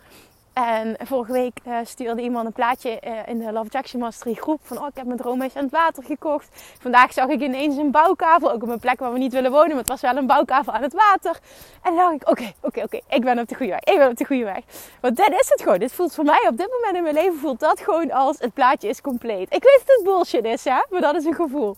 En 0.53 0.97
vorige 1.07 1.33
week 1.33 1.61
uh, 1.67 1.77
stuurde 1.85 2.23
iemand 2.23 2.47
een 2.47 2.53
plaatje 2.53 3.01
uh, 3.07 3.13
in 3.27 3.39
de 3.39 3.53
Love 3.53 3.69
Jackson 3.71 4.01
Mastery 4.01 4.35
groep 4.35 4.61
van, 4.63 4.79
oh, 4.79 4.87
ik 4.87 4.97
heb 4.97 5.07
mijn 5.07 5.19
droomhuis 5.19 5.57
aan 5.57 5.63
het 5.63 5.73
water 5.73 6.05
gekocht. 6.05 6.49
Vandaag 6.81 7.13
zag 7.13 7.27
ik 7.29 7.41
ineens 7.41 7.77
een 7.77 7.91
bouwkavel, 7.91 8.53
ook 8.53 8.63
op 8.63 8.69
een 8.69 8.79
plek 8.79 8.99
waar 8.99 9.13
we 9.13 9.19
niet 9.19 9.33
willen 9.33 9.51
wonen, 9.51 9.69
maar 9.69 9.79
het 9.79 9.89
was 9.89 10.01
wel 10.01 10.17
een 10.17 10.27
bouwkavel 10.27 10.73
aan 10.73 10.83
het 10.83 10.93
water. 10.93 11.39
En 11.83 11.95
dan 11.95 11.97
dacht 11.97 12.13
ik, 12.13 12.29
oké, 12.29 12.53
oké, 12.61 12.83
oké, 12.83 13.01
ik 13.09 13.21
ben 13.21 13.39
op 13.39 13.49
de 13.49 13.55
goede 13.55 13.73
weg, 13.73 13.95
ik 13.95 13.99
ben 13.99 14.09
op 14.09 14.17
de 14.17 14.25
goede 14.25 14.45
weg. 14.45 14.61
Want 15.01 15.17
dit 15.17 15.29
is 15.41 15.49
het 15.49 15.63
gewoon, 15.63 15.79
dit 15.79 15.93
voelt 15.93 16.15
voor 16.15 16.25
mij 16.25 16.47
op 16.49 16.57
dit 16.57 16.71
moment 16.71 16.97
in 16.97 17.03
mijn 17.03 17.15
leven, 17.15 17.39
voelt 17.39 17.61
dat 17.61 17.81
gewoon 17.81 18.13
als 18.13 18.39
het 18.39 18.55
plaatje 18.55 18.89
is 18.89 19.01
compleet. 19.01 19.55
Ik 19.55 19.63
weet 19.63 19.83
dat 19.87 19.97
het 19.97 20.05
bullshit 20.05 20.45
is, 20.45 20.65
hè, 20.65 20.81
maar 20.91 21.01
dat 21.01 21.15
is 21.15 21.25
een 21.25 21.35
gevoel. 21.35 21.77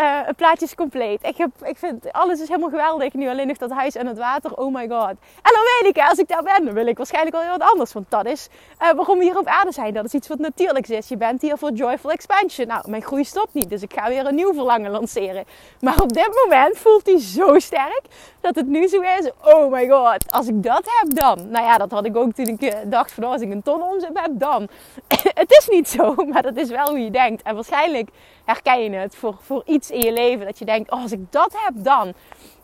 Uh, 0.00 0.20
het 0.26 0.36
plaatje 0.36 0.64
is 0.64 0.74
compleet. 0.74 1.26
Ik, 1.26 1.36
heb, 1.36 1.50
ik 1.62 1.76
vind 1.76 2.12
alles 2.12 2.40
is 2.40 2.48
helemaal 2.48 2.68
geweldig. 2.70 3.12
Nu 3.12 3.28
alleen 3.28 3.46
nog 3.46 3.56
dat 3.56 3.70
huis 3.70 3.94
en 3.94 4.06
het 4.06 4.18
water. 4.18 4.56
Oh 4.56 4.74
my 4.74 4.88
god. 4.88 5.10
En 5.42 5.52
dan 5.52 5.62
weet 5.80 5.96
ik, 5.96 6.02
als 6.08 6.18
ik 6.18 6.28
daar 6.28 6.42
ben, 6.42 6.64
dan 6.64 6.74
wil 6.74 6.86
ik 6.86 6.96
waarschijnlijk 6.96 7.34
wel 7.34 7.44
heel 7.44 7.58
wat 7.58 7.70
anders. 7.70 7.92
Want 7.92 8.10
dat 8.10 8.26
is 8.26 8.48
uh, 8.82 8.90
waarom 8.90 9.18
we 9.18 9.24
hier 9.24 9.38
op 9.38 9.46
aarde 9.46 9.72
zijn. 9.72 9.94
Dat 9.94 10.04
is 10.04 10.12
iets 10.12 10.28
wat 10.28 10.38
natuurlijks 10.38 10.90
is. 10.90 11.08
Je 11.08 11.16
bent 11.16 11.42
hier 11.42 11.58
voor 11.58 11.72
joyful 11.72 12.10
expansion. 12.10 12.66
Nou, 12.66 12.90
mijn 12.90 13.02
groei 13.02 13.24
stopt 13.24 13.54
niet. 13.54 13.70
Dus 13.70 13.82
ik 13.82 13.92
ga 13.92 14.08
weer 14.08 14.26
een 14.26 14.34
nieuw 14.34 14.54
verlangen 14.54 14.90
lanceren. 14.90 15.44
Maar 15.80 16.02
op 16.02 16.12
dit 16.12 16.40
moment 16.44 16.78
voelt 16.78 17.06
hij 17.06 17.18
zo 17.18 17.58
sterk 17.58 18.02
dat 18.40 18.54
het 18.54 18.66
nu 18.66 18.88
zo 18.88 19.00
is. 19.00 19.30
Oh 19.44 19.72
my 19.72 19.88
god. 19.88 20.32
Als 20.32 20.46
ik 20.46 20.62
dat 20.62 20.82
heb 20.84 21.14
dan. 21.14 21.50
Nou 21.50 21.64
ja, 21.64 21.78
dat 21.78 21.90
had 21.90 22.06
ik 22.06 22.16
ook 22.16 22.32
toen 22.32 22.46
ik 22.46 22.62
eh, 22.62 22.74
dacht 22.84 23.12
van 23.12 23.24
oh, 23.24 23.32
als 23.32 23.42
ik 23.42 23.50
een 23.50 23.62
ton 23.62 23.82
omzet 23.82 24.10
heb 24.14 24.30
dan. 24.32 24.68
het 25.42 25.50
is 25.50 25.68
niet 25.68 25.88
zo. 25.88 26.14
Maar 26.14 26.42
dat 26.42 26.56
is 26.56 26.68
wel 26.68 26.88
hoe 26.88 26.98
je 26.98 27.10
denkt. 27.10 27.42
En 27.42 27.54
waarschijnlijk 27.54 28.08
herken 28.50 28.82
je 28.82 28.90
het 28.90 29.14
voor, 29.14 29.36
voor 29.40 29.62
iets 29.66 29.90
in 29.90 30.00
je 30.00 30.12
leven. 30.12 30.46
Dat 30.46 30.58
je 30.58 30.64
denkt, 30.64 30.90
oh, 30.90 31.02
als 31.02 31.12
ik 31.12 31.32
dat 31.32 31.52
heb, 31.56 31.74
dan. 31.76 32.12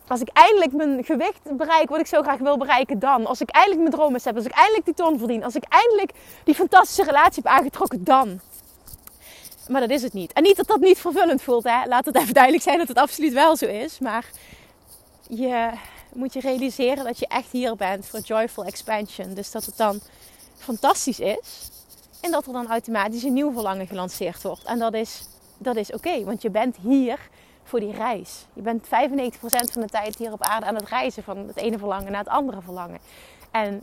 Als 0.09 0.21
ik 0.21 0.29
eindelijk 0.33 0.73
mijn 0.73 1.05
gewicht 1.05 1.57
bereik 1.57 1.89
wat 1.89 2.01
ik 2.01 2.07
zo 2.07 2.23
graag 2.23 2.39
wil 2.39 2.57
bereiken, 2.57 2.99
dan. 2.99 3.27
Als 3.27 3.41
ik 3.41 3.51
eindelijk 3.51 3.81
mijn 3.81 3.93
dromen 3.93 4.21
heb, 4.25 4.37
als 4.37 4.45
ik 4.45 4.53
eindelijk 4.53 4.85
die 4.85 4.95
ton 4.95 5.19
verdien. 5.19 5.45
Als 5.45 5.55
ik 5.55 5.65
eindelijk 5.69 6.13
die 6.45 6.55
fantastische 6.55 7.05
relatie 7.05 7.43
heb 7.43 7.53
aangetrokken, 7.53 8.05
dan. 8.05 8.41
Maar 9.69 9.81
dat 9.81 9.91
is 9.91 10.03
het 10.03 10.13
niet. 10.13 10.33
En 10.33 10.43
niet 10.43 10.57
dat 10.57 10.67
dat 10.67 10.81
niet 10.81 10.99
vervullend 10.99 11.43
voelt, 11.43 11.65
hè. 11.65 11.87
Laat 11.87 12.05
het 12.05 12.17
even 12.17 12.35
duidelijk 12.35 12.63
zijn 12.63 12.79
dat 12.79 12.89
het 12.89 12.99
absoluut 12.99 13.33
wel 13.33 13.57
zo 13.57 13.67
is. 13.67 13.99
Maar 13.99 14.31
je 15.29 15.71
moet 16.13 16.33
je 16.33 16.41
realiseren 16.41 17.05
dat 17.05 17.19
je 17.19 17.27
echt 17.27 17.51
hier 17.51 17.77
bent 17.77 18.07
voor 18.07 18.21
Joyful 18.21 18.65
Expansion. 18.65 19.35
Dus 19.35 19.51
dat 19.51 19.65
het 19.65 19.77
dan 19.77 20.01
fantastisch 20.57 21.21
is. 21.21 21.71
En 22.21 22.31
dat 22.31 22.47
er 22.47 22.53
dan 22.53 22.69
automatisch 22.69 23.23
een 23.23 23.33
nieuw 23.33 23.53
verlangen 23.53 23.87
gelanceerd 23.87 24.43
wordt. 24.43 24.65
En 24.65 24.79
dat 24.79 24.95
is 24.95 25.23
dat 25.59 25.77
is 25.77 25.93
oké, 25.93 26.25
want 26.25 26.43
je 26.43 26.51
bent 26.51 26.77
hier 26.77 27.19
voor 27.63 27.81
die 27.81 27.93
reis. 27.93 28.47
Je 28.53 28.63
bent 28.63 28.87
95% 28.87 28.89
van 29.73 29.83
de 29.83 29.89
tijd 29.89 30.17
hier 30.17 30.33
op 30.33 30.43
aarde 30.43 30.67
aan 30.67 30.75
het 30.75 30.89
reizen 30.89 31.23
van 31.23 31.37
het 31.47 31.57
ene 31.57 31.79
verlangen 31.79 32.13
naar 32.13 32.21
het 32.21 32.33
andere 32.33 32.61
verlangen. 32.61 32.99
En, 33.51 33.83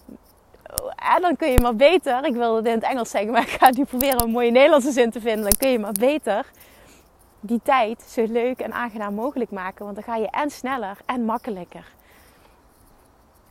en 1.15 1.21
dan 1.21 1.35
kun 1.35 1.51
je 1.51 1.59
maar 1.59 1.75
beter, 1.75 2.25
ik 2.25 2.33
wilde 2.33 2.57
het 2.57 2.65
in 2.65 2.73
het 2.73 2.83
Engels 2.83 3.09
zeggen, 3.09 3.31
maar 3.31 3.41
ik 3.41 3.49
ga 3.49 3.69
nu 3.69 3.83
proberen 3.83 4.23
een 4.23 4.31
mooie 4.31 4.51
Nederlandse 4.51 4.91
zin 4.91 5.11
te 5.11 5.21
vinden. 5.21 5.43
Dan 5.43 5.57
kun 5.57 5.69
je 5.69 5.79
maar 5.79 5.95
beter 5.99 6.45
die 7.39 7.59
tijd 7.63 8.01
zo 8.01 8.25
leuk 8.29 8.59
en 8.59 8.73
aangenaam 8.73 9.13
mogelijk 9.13 9.51
maken. 9.51 9.83
Want 9.83 9.95
dan 9.95 10.03
ga 10.03 10.15
je 10.15 10.29
en 10.29 10.49
sneller 10.49 10.97
en 11.05 11.25
makkelijker. 11.25 11.91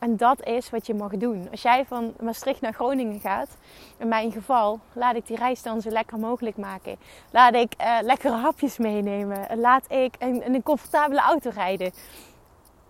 En 0.03 0.17
dat 0.17 0.45
is 0.45 0.69
wat 0.69 0.87
je 0.87 0.93
mag 0.93 1.11
doen. 1.11 1.47
Als 1.51 1.61
jij 1.61 1.85
van 1.85 2.13
Maastricht 2.21 2.61
naar 2.61 2.73
Groningen 2.73 3.19
gaat, 3.19 3.57
in 3.97 4.07
mijn 4.07 4.31
geval, 4.31 4.79
laat 4.93 5.15
ik 5.15 5.27
die 5.27 5.37
reis 5.37 5.61
dan 5.61 5.81
zo 5.81 5.89
lekker 5.89 6.19
mogelijk 6.19 6.57
maken. 6.57 6.95
Laat 7.31 7.53
ik 7.53 7.73
uh, 7.81 7.97
lekkere 8.01 8.33
hapjes 8.33 8.77
meenemen. 8.77 9.59
Laat 9.59 9.91
ik 9.91 10.15
in 10.19 10.41
een 10.45 10.63
comfortabele 10.63 11.21
auto 11.21 11.49
rijden. 11.49 11.91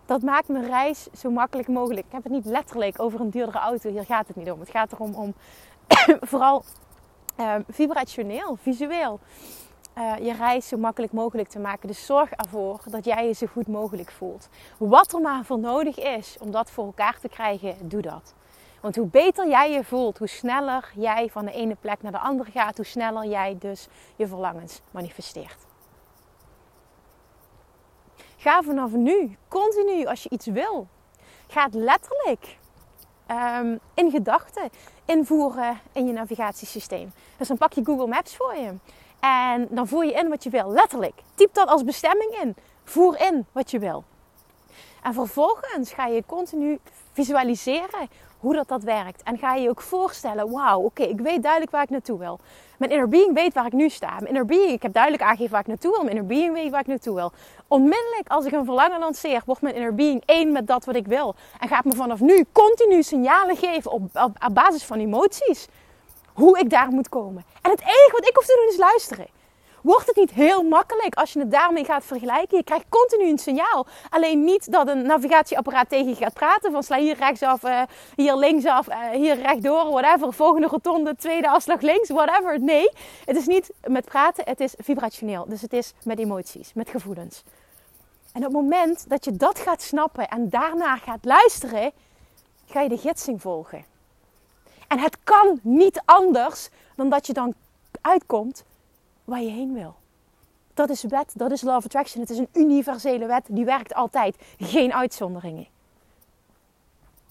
Dat 0.06 0.22
maakt 0.22 0.48
mijn 0.48 0.66
reis 0.66 1.06
zo 1.16 1.30
makkelijk 1.30 1.68
mogelijk. 1.68 2.06
Ik 2.06 2.12
heb 2.12 2.22
het 2.22 2.32
niet 2.32 2.44
letterlijk 2.44 3.00
over 3.00 3.20
een 3.20 3.30
duurdere 3.30 3.58
auto. 3.58 3.90
Hier 3.90 4.04
gaat 4.04 4.26
het 4.26 4.36
niet 4.36 4.50
om. 4.50 4.60
Het 4.60 4.70
gaat 4.70 4.92
erom 4.92 5.14
om 5.14 5.34
vooral 6.30 6.64
uh, 7.40 7.54
vibrationeel, 7.68 8.56
visueel 8.62 9.20
uh, 9.98 10.18
je 10.18 10.32
reis 10.32 10.68
zo 10.68 10.76
makkelijk 10.76 11.12
mogelijk 11.12 11.48
te 11.48 11.58
maken. 11.58 11.88
Dus 11.88 12.06
zorg 12.06 12.30
ervoor 12.30 12.80
dat 12.90 13.04
jij 13.04 13.26
je 13.26 13.32
zo 13.32 13.46
goed 13.46 13.68
mogelijk 13.68 14.10
voelt. 14.10 14.48
Wat 14.78 15.12
er 15.12 15.20
maar 15.20 15.44
voor 15.44 15.58
nodig 15.58 15.98
is 15.98 16.36
om 16.40 16.50
dat 16.50 16.70
voor 16.70 16.84
elkaar 16.84 17.18
te 17.20 17.28
krijgen, 17.28 17.88
doe 17.88 18.02
dat. 18.02 18.34
Want 18.80 18.96
hoe 18.96 19.06
beter 19.06 19.48
jij 19.48 19.70
je 19.70 19.84
voelt, 19.84 20.18
hoe 20.18 20.28
sneller 20.28 20.92
jij 20.94 21.28
van 21.30 21.44
de 21.44 21.52
ene 21.52 21.76
plek 21.80 22.02
naar 22.02 22.12
de 22.12 22.18
andere 22.18 22.50
gaat, 22.50 22.76
hoe 22.76 22.86
sneller 22.86 23.26
jij 23.26 23.56
dus 23.58 23.88
je 24.16 24.26
verlangens 24.26 24.80
manifesteert. 24.90 25.56
Ga 28.36 28.62
vanaf 28.62 28.90
nu, 28.90 29.36
continu, 29.48 30.06
als 30.06 30.22
je 30.22 30.30
iets 30.30 30.46
wil, 30.46 30.86
ga 31.46 31.68
letterlijk 31.70 32.58
um, 33.30 33.78
in 33.94 34.10
gedachten 34.10 34.70
invoeren 35.04 35.80
in 35.92 36.06
je 36.06 36.12
navigatiesysteem. 36.12 37.12
Dus 37.36 37.48
dan 37.48 37.56
pak 37.56 37.72
je 37.72 37.84
Google 37.84 38.06
Maps 38.06 38.36
voor 38.36 38.54
je. 38.56 38.74
En 39.24 39.66
dan 39.70 39.88
voer 39.88 40.04
je 40.04 40.12
in 40.12 40.28
wat 40.28 40.44
je 40.44 40.50
wil. 40.50 40.70
Letterlijk. 40.70 41.14
Typ 41.34 41.54
dat 41.54 41.68
als 41.68 41.84
bestemming 41.84 42.38
in. 42.42 42.54
Voer 42.84 43.20
in 43.20 43.46
wat 43.52 43.70
je 43.70 43.78
wil. 43.78 44.04
En 45.02 45.14
vervolgens 45.14 45.92
ga 45.92 46.06
je 46.06 46.22
continu 46.26 46.78
visualiseren 47.12 48.08
hoe 48.38 48.54
dat, 48.54 48.68
dat 48.68 48.82
werkt. 48.82 49.22
En 49.22 49.38
ga 49.38 49.54
je 49.54 49.62
je 49.62 49.68
ook 49.68 49.80
voorstellen, 49.80 50.50
wauw, 50.50 50.80
oké, 50.80 51.02
ik 51.02 51.20
weet 51.20 51.42
duidelijk 51.42 51.72
waar 51.72 51.82
ik 51.82 51.90
naartoe 51.90 52.18
wil. 52.18 52.38
Mijn 52.78 52.90
inner 52.90 53.08
being 53.08 53.34
weet 53.34 53.54
waar 53.54 53.66
ik 53.66 53.72
nu 53.72 53.88
sta. 53.88 54.14
Mijn 54.14 54.26
inner 54.26 54.44
being, 54.44 54.70
ik 54.70 54.82
heb 54.82 54.92
duidelijk 54.92 55.22
aangegeven 55.22 55.52
waar 55.52 55.60
ik 55.60 55.66
naartoe 55.66 55.90
wil. 55.90 56.02
Mijn 56.02 56.16
inner 56.16 56.28
being 56.28 56.52
weet 56.52 56.70
waar 56.70 56.80
ik 56.80 56.86
naartoe 56.86 57.14
wil. 57.14 57.32
Onmiddellijk 57.68 58.28
als 58.28 58.44
ik 58.44 58.52
een 58.52 58.64
verlangen 58.64 58.98
lanceer, 58.98 59.42
wordt 59.46 59.62
mijn 59.62 59.74
inner 59.74 59.94
being 59.94 60.22
één 60.26 60.52
met 60.52 60.66
dat 60.66 60.84
wat 60.84 60.94
ik 60.94 61.06
wil. 61.06 61.34
En 61.60 61.68
gaat 61.68 61.84
me 61.84 61.92
vanaf 61.92 62.20
nu 62.20 62.44
continu 62.52 63.02
signalen 63.02 63.56
geven 63.56 63.90
op, 63.90 64.02
op, 64.02 64.46
op 64.46 64.54
basis 64.54 64.84
van 64.84 64.98
emoties 64.98 65.68
hoe 66.34 66.58
ik 66.58 66.70
daar 66.70 66.88
moet 66.88 67.08
komen. 67.08 67.44
En 67.62 67.70
het 67.70 67.80
enige 67.80 68.12
wat 68.12 68.28
ik 68.28 68.36
hoef 68.36 68.46
te 68.46 68.60
doen 68.60 68.72
is 68.72 68.76
luisteren. 68.76 69.26
Wordt 69.84 70.06
het 70.06 70.16
niet 70.16 70.30
heel 70.30 70.62
makkelijk 70.62 71.14
als 71.14 71.32
je 71.32 71.38
het 71.38 71.50
daarmee 71.50 71.84
gaat 71.84 72.04
vergelijken? 72.04 72.56
Je 72.56 72.64
krijgt 72.64 72.84
continu 72.88 73.30
een 73.30 73.38
signaal. 73.38 73.86
Alleen 74.08 74.44
niet 74.44 74.72
dat 74.72 74.88
een 74.88 75.06
navigatieapparaat 75.06 75.88
tegen 75.88 76.08
je 76.08 76.14
gaat 76.14 76.32
praten. 76.32 76.72
Van 76.72 76.82
sla 76.82 76.98
hier 76.98 77.16
rechtsaf, 77.16 77.64
uh, 77.64 77.82
hier 78.16 78.36
linksaf, 78.36 78.88
uh, 78.88 79.10
hier 79.10 79.40
rechtdoor, 79.40 79.90
whatever. 79.90 80.32
Volgende 80.32 80.66
rotonde, 80.66 81.16
tweede 81.16 81.48
afslag 81.48 81.80
links, 81.80 82.08
whatever. 82.08 82.60
Nee, 82.60 82.90
het 83.24 83.36
is 83.36 83.46
niet 83.46 83.70
met 83.86 84.04
praten, 84.04 84.44
het 84.44 84.60
is 84.60 84.74
vibrationeel. 84.78 85.44
Dus 85.48 85.60
het 85.60 85.72
is 85.72 85.92
met 86.04 86.18
emoties, 86.18 86.72
met 86.74 86.88
gevoelens. 86.88 87.42
En 88.32 88.46
op 88.46 88.52
het 88.52 88.62
moment 88.62 89.08
dat 89.08 89.24
je 89.24 89.36
dat 89.36 89.58
gaat 89.58 89.82
snappen 89.82 90.28
en 90.28 90.48
daarna 90.48 90.96
gaat 90.96 91.24
luisteren, 91.24 91.92
ga 92.66 92.80
je 92.80 92.88
de 92.88 92.98
gidsing 92.98 93.40
volgen. 93.40 93.93
En 94.94 95.00
het 95.00 95.18
kan 95.24 95.58
niet 95.62 96.02
anders 96.04 96.68
dan 96.96 97.08
dat 97.08 97.26
je 97.26 97.32
dan 97.32 97.54
uitkomt 98.00 98.64
waar 99.24 99.40
je 99.40 99.50
heen 99.50 99.74
wil. 99.74 99.94
Dat 100.74 100.90
is 100.90 101.02
wet, 101.02 101.32
dat 101.34 101.50
is 101.50 101.62
law 101.62 101.76
of 101.76 101.84
attraction. 101.84 102.20
Het 102.20 102.30
is 102.30 102.38
een 102.38 102.48
universele 102.52 103.26
wet, 103.26 103.46
die 103.48 103.64
werkt 103.64 103.94
altijd. 103.94 104.36
Geen 104.58 104.92
uitzonderingen. 104.92 105.66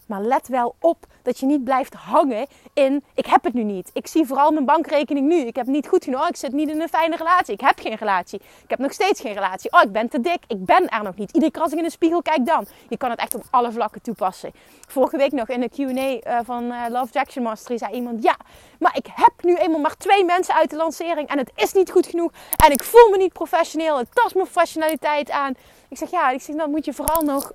Maar 0.05 0.21
let 0.21 0.47
wel 0.47 0.75
op 0.79 1.05
dat 1.21 1.39
je 1.39 1.45
niet 1.45 1.63
blijft 1.63 1.93
hangen 1.93 2.47
in 2.73 3.03
ik 3.13 3.25
heb 3.25 3.43
het 3.43 3.53
nu 3.53 3.63
niet. 3.63 3.89
Ik 3.93 4.07
zie 4.07 4.25
vooral 4.25 4.51
mijn 4.51 4.65
bankrekening 4.65 5.27
nu. 5.27 5.35
Ik 5.35 5.55
heb 5.55 5.65
niet 5.65 5.87
goed 5.87 6.03
genoeg. 6.03 6.27
Ik 6.27 6.35
zit 6.35 6.51
niet 6.51 6.69
in 6.69 6.81
een 6.81 6.89
fijne 6.89 7.15
relatie. 7.15 7.53
Ik 7.53 7.61
heb 7.61 7.79
geen 7.79 7.95
relatie. 7.95 8.39
Ik 8.63 8.69
heb 8.69 8.79
nog 8.79 8.93
steeds 8.93 9.21
geen 9.21 9.33
relatie. 9.33 9.71
Oh, 9.71 9.81
ik 9.81 9.91
ben 9.91 10.09
te 10.09 10.21
dik. 10.21 10.39
Ik 10.47 10.65
ben 10.65 10.89
er 10.89 11.03
nog 11.03 11.15
niet. 11.15 11.31
Iedere 11.31 11.51
keer 11.51 11.61
als 11.61 11.71
ik 11.71 11.77
in 11.77 11.83
de 11.83 11.89
spiegel 11.89 12.21
kijk 12.21 12.45
dan. 12.45 12.65
Je 12.89 12.97
kan 12.97 13.09
het 13.09 13.19
echt 13.19 13.35
op 13.35 13.43
alle 13.49 13.71
vlakken 13.71 14.01
toepassen. 14.01 14.51
Vorige 14.87 15.17
week 15.17 15.31
nog 15.31 15.47
in 15.47 15.59
de 15.59 15.69
Q&A 15.69 16.19
eh, 16.19 16.39
van 16.43 16.63
uh, 16.63 16.85
Love 16.89 17.11
Jackson 17.11 17.43
Mastery 17.43 17.77
zei 17.77 17.93
iemand... 17.93 18.23
Ja, 18.23 18.37
maar 18.79 18.97
ik 18.97 19.07
heb 19.13 19.33
nu 19.41 19.55
eenmaal 19.55 19.79
maar 19.79 19.97
twee 19.97 20.25
mensen 20.25 20.55
uit 20.55 20.69
de 20.69 20.75
lancering. 20.75 21.29
En 21.29 21.37
het 21.37 21.51
is 21.55 21.73
niet 21.73 21.91
goed 21.91 22.07
genoeg. 22.07 22.31
En 22.65 22.71
ik 22.71 22.83
voel 22.83 23.09
me 23.09 23.17
niet 23.17 23.33
professioneel. 23.33 23.97
Het 23.97 24.15
tast 24.15 24.35
mijn 24.35 24.47
professionaliteit 24.47 25.31
aan. 25.31 25.53
Ik 25.89 25.97
zeg 25.97 26.11
ja, 26.11 26.29
ik 26.29 26.41
zeg, 26.41 26.55
dan 26.55 26.69
moet 26.69 26.85
je 26.85 26.93
vooral 26.93 27.21
nog 27.21 27.51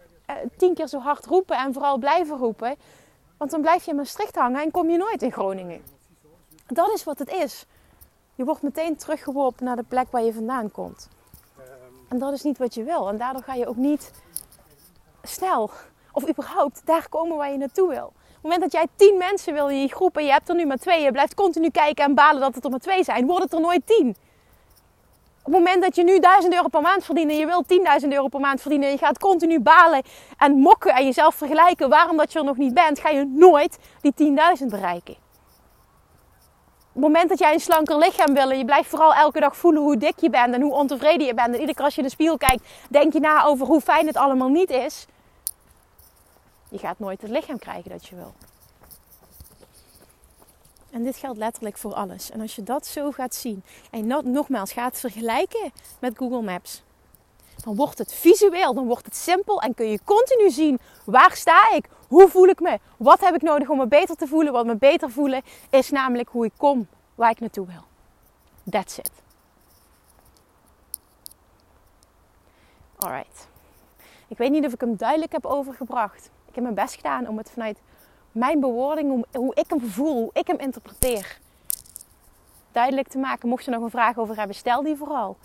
tien 0.56 0.74
keer 0.74 0.86
zo 0.86 0.98
hard 0.98 1.26
roepen. 1.26 1.56
En 1.56 1.72
vooral 1.72 1.98
blijven 1.98 2.36
roepen. 2.36 2.76
Want 3.36 3.50
dan 3.50 3.60
blijf 3.60 3.84
je 3.84 3.90
in 3.90 3.96
Maastricht 3.96 4.34
hangen 4.34 4.62
en 4.62 4.70
kom 4.70 4.90
je 4.90 4.96
nooit 4.96 5.22
in 5.22 5.32
Groningen. 5.32 5.82
Dat 6.66 6.92
is 6.94 7.04
wat 7.04 7.18
het 7.18 7.30
is. 7.30 7.64
Je 8.34 8.44
wordt 8.44 8.62
meteen 8.62 8.96
teruggeworpen 8.96 9.64
naar 9.64 9.76
de 9.76 9.84
plek 9.88 10.06
waar 10.10 10.22
je 10.22 10.32
vandaan 10.32 10.70
komt. 10.70 11.08
En 12.08 12.18
dat 12.18 12.32
is 12.32 12.42
niet 12.42 12.58
wat 12.58 12.74
je 12.74 12.82
wil. 12.82 13.08
En 13.08 13.16
daardoor 13.16 13.42
ga 13.42 13.54
je 13.54 13.66
ook 13.66 13.76
niet 13.76 14.10
snel 15.22 15.70
of 16.12 16.28
überhaupt 16.28 16.82
daar 16.84 17.08
komen 17.08 17.36
waar 17.36 17.50
je 17.50 17.58
naartoe 17.58 17.88
wil. 17.88 18.06
Op 18.06 18.34
het 18.34 18.42
moment 18.42 18.60
dat 18.60 18.72
jij 18.72 18.86
tien 18.96 19.16
mensen 19.16 19.52
wil 19.52 19.68
in 19.68 19.80
je 19.80 19.88
groep 19.88 20.16
en 20.16 20.24
je 20.24 20.30
hebt 20.30 20.48
er 20.48 20.54
nu 20.54 20.66
maar 20.66 20.76
twee, 20.76 21.02
je 21.02 21.12
blijft 21.12 21.34
continu 21.34 21.70
kijken 21.70 22.04
en 22.04 22.14
balen 22.14 22.40
dat 22.40 22.54
het 22.54 22.64
er 22.64 22.70
maar 22.70 22.78
twee 22.78 23.04
zijn, 23.04 23.26
wordt 23.26 23.42
het 23.42 23.52
er 23.52 23.60
nooit 23.60 23.86
tien. 23.86 24.16
Op 25.48 25.54
het 25.54 25.62
moment 25.62 25.82
dat 25.82 25.96
je 25.96 26.04
nu 26.04 26.18
1000 26.18 26.54
euro 26.54 26.68
per 26.68 26.80
maand 26.80 27.04
verdient 27.04 27.30
en 27.30 27.36
je 27.36 27.46
wilt 27.46 28.02
10.000 28.02 28.08
euro 28.08 28.28
per 28.28 28.40
maand 28.40 28.60
verdienen 28.60 28.88
en 28.88 28.94
je 28.94 29.00
gaat 29.00 29.18
continu 29.18 29.60
balen 29.60 30.02
en 30.36 30.52
mokken 30.52 30.94
en 30.94 31.04
jezelf 31.04 31.34
vergelijken 31.34 31.88
waarom 31.88 32.16
dat 32.16 32.32
je 32.32 32.38
er 32.38 32.44
nog 32.44 32.56
niet 32.56 32.74
bent, 32.74 32.98
ga 32.98 33.08
je 33.08 33.24
nooit 33.24 33.78
die 34.00 34.12
10.000 34.60 34.66
bereiken. 34.66 35.14
Op 35.14 36.92
het 36.92 37.02
moment 37.02 37.28
dat 37.28 37.38
jij 37.38 37.52
een 37.52 37.60
slanker 37.60 37.98
lichaam 37.98 38.34
wil 38.34 38.50
en 38.50 38.58
je 38.58 38.64
blijft 38.64 38.88
vooral 38.88 39.14
elke 39.14 39.40
dag 39.40 39.56
voelen 39.56 39.82
hoe 39.82 39.96
dik 39.96 40.18
je 40.20 40.30
bent 40.30 40.54
en 40.54 40.60
hoe 40.60 40.72
ontevreden 40.72 41.26
je 41.26 41.34
bent 41.34 41.48
en 41.48 41.54
iedere 41.54 41.74
keer 41.74 41.84
als 41.84 41.94
je 41.94 42.00
in 42.00 42.06
de 42.06 42.12
spiegel 42.12 42.36
kijkt, 42.36 42.68
denk 42.90 43.12
je 43.12 43.20
na 43.20 43.44
over 43.44 43.66
hoe 43.66 43.80
fijn 43.80 44.06
het 44.06 44.16
allemaal 44.16 44.48
niet 44.48 44.70
is. 44.70 45.06
Je 46.70 46.78
gaat 46.78 46.98
nooit 46.98 47.22
het 47.22 47.30
lichaam 47.30 47.58
krijgen 47.58 47.90
dat 47.90 48.06
je 48.06 48.16
wil. 48.16 48.34
En 50.90 51.02
dit 51.02 51.16
geldt 51.16 51.38
letterlijk 51.38 51.78
voor 51.78 51.94
alles. 51.94 52.30
En 52.30 52.40
als 52.40 52.56
je 52.56 52.62
dat 52.62 52.86
zo 52.86 53.10
gaat 53.10 53.34
zien 53.34 53.62
en 53.90 54.06
nogmaals 54.24 54.72
gaat 54.72 54.98
vergelijken 54.98 55.72
met 56.00 56.16
Google 56.18 56.42
Maps, 56.42 56.82
dan 57.64 57.76
wordt 57.76 57.98
het 57.98 58.12
visueel, 58.12 58.74
dan 58.74 58.86
wordt 58.86 59.04
het 59.04 59.16
simpel 59.16 59.60
en 59.62 59.74
kun 59.74 59.90
je 59.90 60.00
continu 60.04 60.50
zien 60.50 60.78
waar 61.04 61.36
sta 61.36 61.72
ik, 61.74 61.88
hoe 62.08 62.28
voel 62.28 62.46
ik 62.46 62.60
me, 62.60 62.78
wat 62.96 63.20
heb 63.20 63.34
ik 63.34 63.42
nodig 63.42 63.68
om 63.68 63.78
me 63.78 63.86
beter 63.86 64.16
te 64.16 64.26
voelen. 64.26 64.52
Wat 64.52 64.66
me 64.66 64.76
beter 64.76 65.10
voelen 65.10 65.42
is 65.70 65.90
namelijk 65.90 66.28
hoe 66.28 66.44
ik 66.44 66.52
kom 66.56 66.86
waar 67.14 67.30
ik 67.30 67.40
naartoe 67.40 67.66
wil. 67.66 67.84
That's 68.70 68.98
it. 68.98 69.10
Alright. 72.96 73.48
Ik 74.28 74.38
weet 74.38 74.50
niet 74.50 74.66
of 74.66 74.72
ik 74.72 74.80
hem 74.80 74.96
duidelijk 74.96 75.32
heb 75.32 75.46
overgebracht. 75.46 76.30
Ik 76.48 76.54
heb 76.54 76.62
mijn 76.62 76.74
best 76.74 76.94
gedaan 76.94 77.28
om 77.28 77.38
het 77.38 77.50
vanuit 77.50 77.78
mijn 78.38 78.60
bewoording, 78.60 79.26
hoe 79.32 79.54
ik 79.54 79.64
hem 79.68 79.80
voel, 79.80 80.14
hoe 80.14 80.30
ik 80.32 80.46
hem 80.46 80.58
interpreteer, 80.58 81.38
duidelijk 82.72 83.08
te 83.08 83.18
maken. 83.18 83.48
Mocht 83.48 83.64
je 83.64 83.70
nog 83.70 83.82
een 83.82 83.90
vraag 83.90 84.18
over 84.18 84.36
hebben, 84.36 84.56
stel 84.56 84.82
die 84.82 84.96
vooral. 84.96 85.36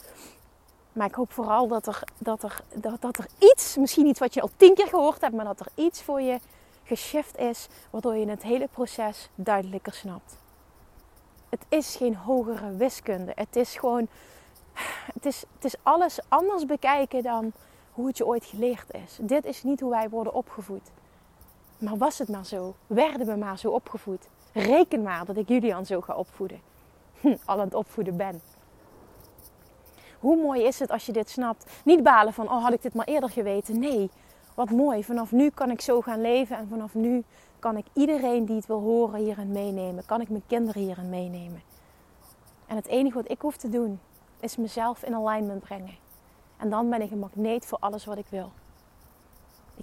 Maar 0.94 1.08
ik 1.08 1.16
hoop 1.16 1.32
vooral 1.32 1.68
dat 1.68 1.88
er, 1.88 2.04
dat, 2.18 2.44
er, 2.44 2.62
dat, 2.74 3.02
dat 3.02 3.18
er 3.18 3.28
iets, 3.40 3.78
misschien 3.78 4.06
iets 4.06 4.20
wat 4.20 4.34
je 4.34 4.42
al 4.42 4.50
tien 4.58 4.74
keer 4.74 4.88
gehoord 4.88 5.22
hebt, 5.22 5.36
maar 5.36 5.46
dat 5.46 5.60
er 5.60 5.68
iets 5.76 6.04
voor 6.04 6.22
je 6.22 6.40
geshift 6.84 7.38
is, 7.38 7.68
waardoor 7.90 8.16
je 8.16 8.28
het 8.28 8.44
hele 8.44 8.68
proces 8.72 9.30
duidelijker 9.36 9.94
snapt. 9.94 10.38
Het 11.50 11.66
is 11.70 11.96
geen 11.96 12.16
hogere 12.16 12.76
wiskunde. 12.76 13.32
Het 13.36 13.56
is 13.56 13.76
gewoon, 13.76 14.08
het 15.14 15.26
is, 15.26 15.44
het 15.56 15.66
is 15.66 15.76
alles 15.84 16.20
anders 16.28 16.66
bekijken 16.66 17.24
dan 17.24 17.52
hoe 17.92 18.08
het 18.08 18.18
je 18.18 18.26
ooit 18.26 18.46
geleerd 18.46 18.94
is. 18.94 19.18
Dit 19.22 19.46
is 19.46 19.64
niet 19.64 19.80
hoe 19.80 19.90
wij 19.90 20.10
worden 20.10 20.34
opgevoed. 20.34 20.92
Maar 21.84 21.98
was 21.98 22.20
het 22.20 22.30
maar 22.30 22.46
zo? 22.46 22.76
Werden 22.88 23.28
we 23.28 23.36
maar 23.36 23.58
zo 23.58 23.70
opgevoed? 23.70 24.28
Reken 24.54 25.02
maar 25.02 25.26
dat 25.26 25.38
ik 25.38 25.48
Julian 25.48 25.86
zo 25.86 26.02
ga 26.02 26.16
opvoeden. 26.16 26.62
Hm, 27.20 27.36
al 27.46 27.60
aan 27.60 27.66
het 27.66 27.74
opvoeden 27.74 28.18
ben. 28.18 28.42
Hoe 30.20 30.42
mooi 30.42 30.64
is 30.64 30.80
het 30.80 30.92
als 30.92 31.06
je 31.06 31.12
dit 31.12 31.30
snapt? 31.30 31.72
Niet 31.86 32.04
balen 32.04 32.34
van, 32.34 32.52
oh 32.52 32.64
had 32.64 32.74
ik 32.74 32.82
dit 32.82 32.94
maar 32.94 33.06
eerder 33.06 33.30
geweten. 33.30 33.80
Nee, 33.80 34.10
wat 34.54 34.70
mooi. 34.70 35.04
Vanaf 35.04 35.32
nu 35.32 35.50
kan 35.50 35.72
ik 35.72 35.82
zo 35.82 36.02
gaan 36.02 36.22
leven. 36.22 36.58
En 36.58 36.68
vanaf 36.68 36.94
nu 36.94 37.24
kan 37.60 37.78
ik 37.78 37.86
iedereen 37.94 38.46
die 38.46 38.56
het 38.56 38.66
wil 38.66 38.80
horen 38.80 39.20
hierin 39.20 39.52
meenemen. 39.52 40.06
Kan 40.06 40.22
ik 40.22 40.30
mijn 40.30 40.44
kinderen 40.48 40.82
hierin 40.82 41.10
meenemen. 41.10 41.62
En 42.68 42.76
het 42.76 42.88
enige 42.88 43.16
wat 43.16 43.32
ik 43.32 43.42
hoef 43.42 43.58
te 43.58 43.70
doen, 43.70 44.00
is 44.40 44.58
mezelf 44.58 45.04
in 45.04 45.16
alignment 45.16 45.64
brengen. 45.64 45.96
En 46.58 46.70
dan 46.70 46.90
ben 46.90 47.02
ik 47.02 47.12
een 47.12 47.20
magneet 47.20 47.66
voor 47.66 47.78
alles 47.82 48.06
wat 48.06 48.18
ik 48.18 48.28
wil. 48.30 48.52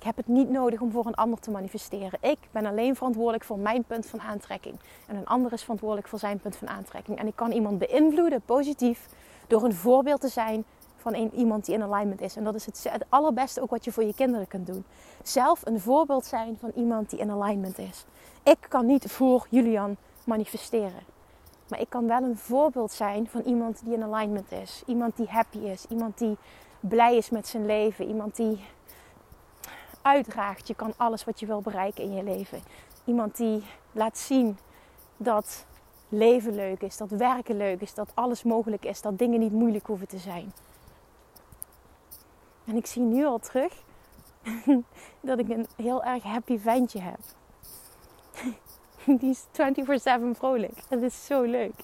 Ik 0.00 0.06
heb 0.06 0.16
het 0.16 0.28
niet 0.28 0.50
nodig 0.50 0.80
om 0.80 0.90
voor 0.90 1.06
een 1.06 1.14
ander 1.14 1.38
te 1.38 1.50
manifesteren. 1.50 2.18
Ik 2.22 2.38
ben 2.50 2.66
alleen 2.66 2.96
verantwoordelijk 2.96 3.44
voor 3.44 3.58
mijn 3.58 3.84
punt 3.84 4.06
van 4.06 4.20
aantrekking. 4.20 4.74
En 5.06 5.16
een 5.16 5.26
ander 5.26 5.52
is 5.52 5.62
verantwoordelijk 5.62 6.08
voor 6.08 6.18
zijn 6.18 6.38
punt 6.38 6.56
van 6.56 6.68
aantrekking. 6.68 7.18
En 7.18 7.26
ik 7.26 7.36
kan 7.36 7.52
iemand 7.52 7.78
beïnvloeden, 7.78 8.40
positief, 8.44 9.06
door 9.46 9.64
een 9.64 9.74
voorbeeld 9.74 10.20
te 10.20 10.28
zijn 10.28 10.64
van 10.96 11.14
een, 11.14 11.34
iemand 11.34 11.64
die 11.64 11.74
in 11.74 11.82
alignment 11.82 12.20
is. 12.20 12.36
En 12.36 12.44
dat 12.44 12.54
is 12.54 12.66
het, 12.66 12.86
het 12.88 13.04
allerbeste 13.08 13.60
ook 13.60 13.70
wat 13.70 13.84
je 13.84 13.92
voor 13.92 14.04
je 14.04 14.14
kinderen 14.14 14.48
kunt 14.48 14.66
doen. 14.66 14.84
Zelf 15.22 15.66
een 15.66 15.80
voorbeeld 15.80 16.24
zijn 16.24 16.56
van 16.60 16.70
iemand 16.74 17.10
die 17.10 17.18
in 17.18 17.30
alignment 17.30 17.78
is. 17.78 18.04
Ik 18.42 18.58
kan 18.68 18.86
niet 18.86 19.12
voor 19.12 19.46
Julian 19.50 19.96
manifesteren. 20.24 21.02
Maar 21.68 21.80
ik 21.80 21.90
kan 21.90 22.06
wel 22.06 22.22
een 22.22 22.38
voorbeeld 22.38 22.92
zijn 22.92 23.28
van 23.28 23.40
iemand 23.40 23.80
die 23.84 23.94
in 23.94 24.02
alignment 24.02 24.52
is. 24.52 24.82
Iemand 24.86 25.16
die 25.16 25.26
happy 25.28 25.58
is. 25.58 25.86
Iemand 25.88 26.18
die 26.18 26.36
blij 26.80 27.16
is 27.16 27.30
met 27.30 27.48
zijn 27.48 27.66
leven. 27.66 28.06
Iemand 28.08 28.36
die 28.36 28.58
uitdraagt. 30.02 30.68
Je 30.68 30.74
kan 30.74 30.92
alles 30.96 31.24
wat 31.24 31.40
je 31.40 31.46
wil 31.46 31.60
bereiken 31.60 32.04
in 32.04 32.12
je 32.12 32.22
leven. 32.22 32.62
Iemand 33.04 33.36
die 33.36 33.62
laat 33.92 34.18
zien 34.18 34.58
dat 35.16 35.66
leven 36.08 36.54
leuk 36.54 36.82
is, 36.82 36.96
dat 36.96 37.10
werken 37.10 37.56
leuk 37.56 37.80
is, 37.80 37.94
dat 37.94 38.10
alles 38.14 38.42
mogelijk 38.42 38.84
is, 38.84 39.00
dat 39.00 39.18
dingen 39.18 39.40
niet 39.40 39.52
moeilijk 39.52 39.86
hoeven 39.86 40.08
te 40.08 40.18
zijn. 40.18 40.52
En 42.64 42.76
ik 42.76 42.86
zie 42.86 43.02
nu 43.02 43.24
al 43.24 43.38
terug 43.38 43.82
dat 45.20 45.38
ik 45.38 45.48
een 45.48 45.66
heel 45.76 46.04
erg 46.04 46.22
happy 46.22 46.58
ventje 46.58 47.00
heb. 47.00 47.20
Die 49.20 49.30
is 49.30 49.44
24/7 49.44 50.30
vrolijk. 50.32 50.82
Dat 50.88 51.02
is 51.02 51.26
zo 51.26 51.42
leuk 51.42 51.74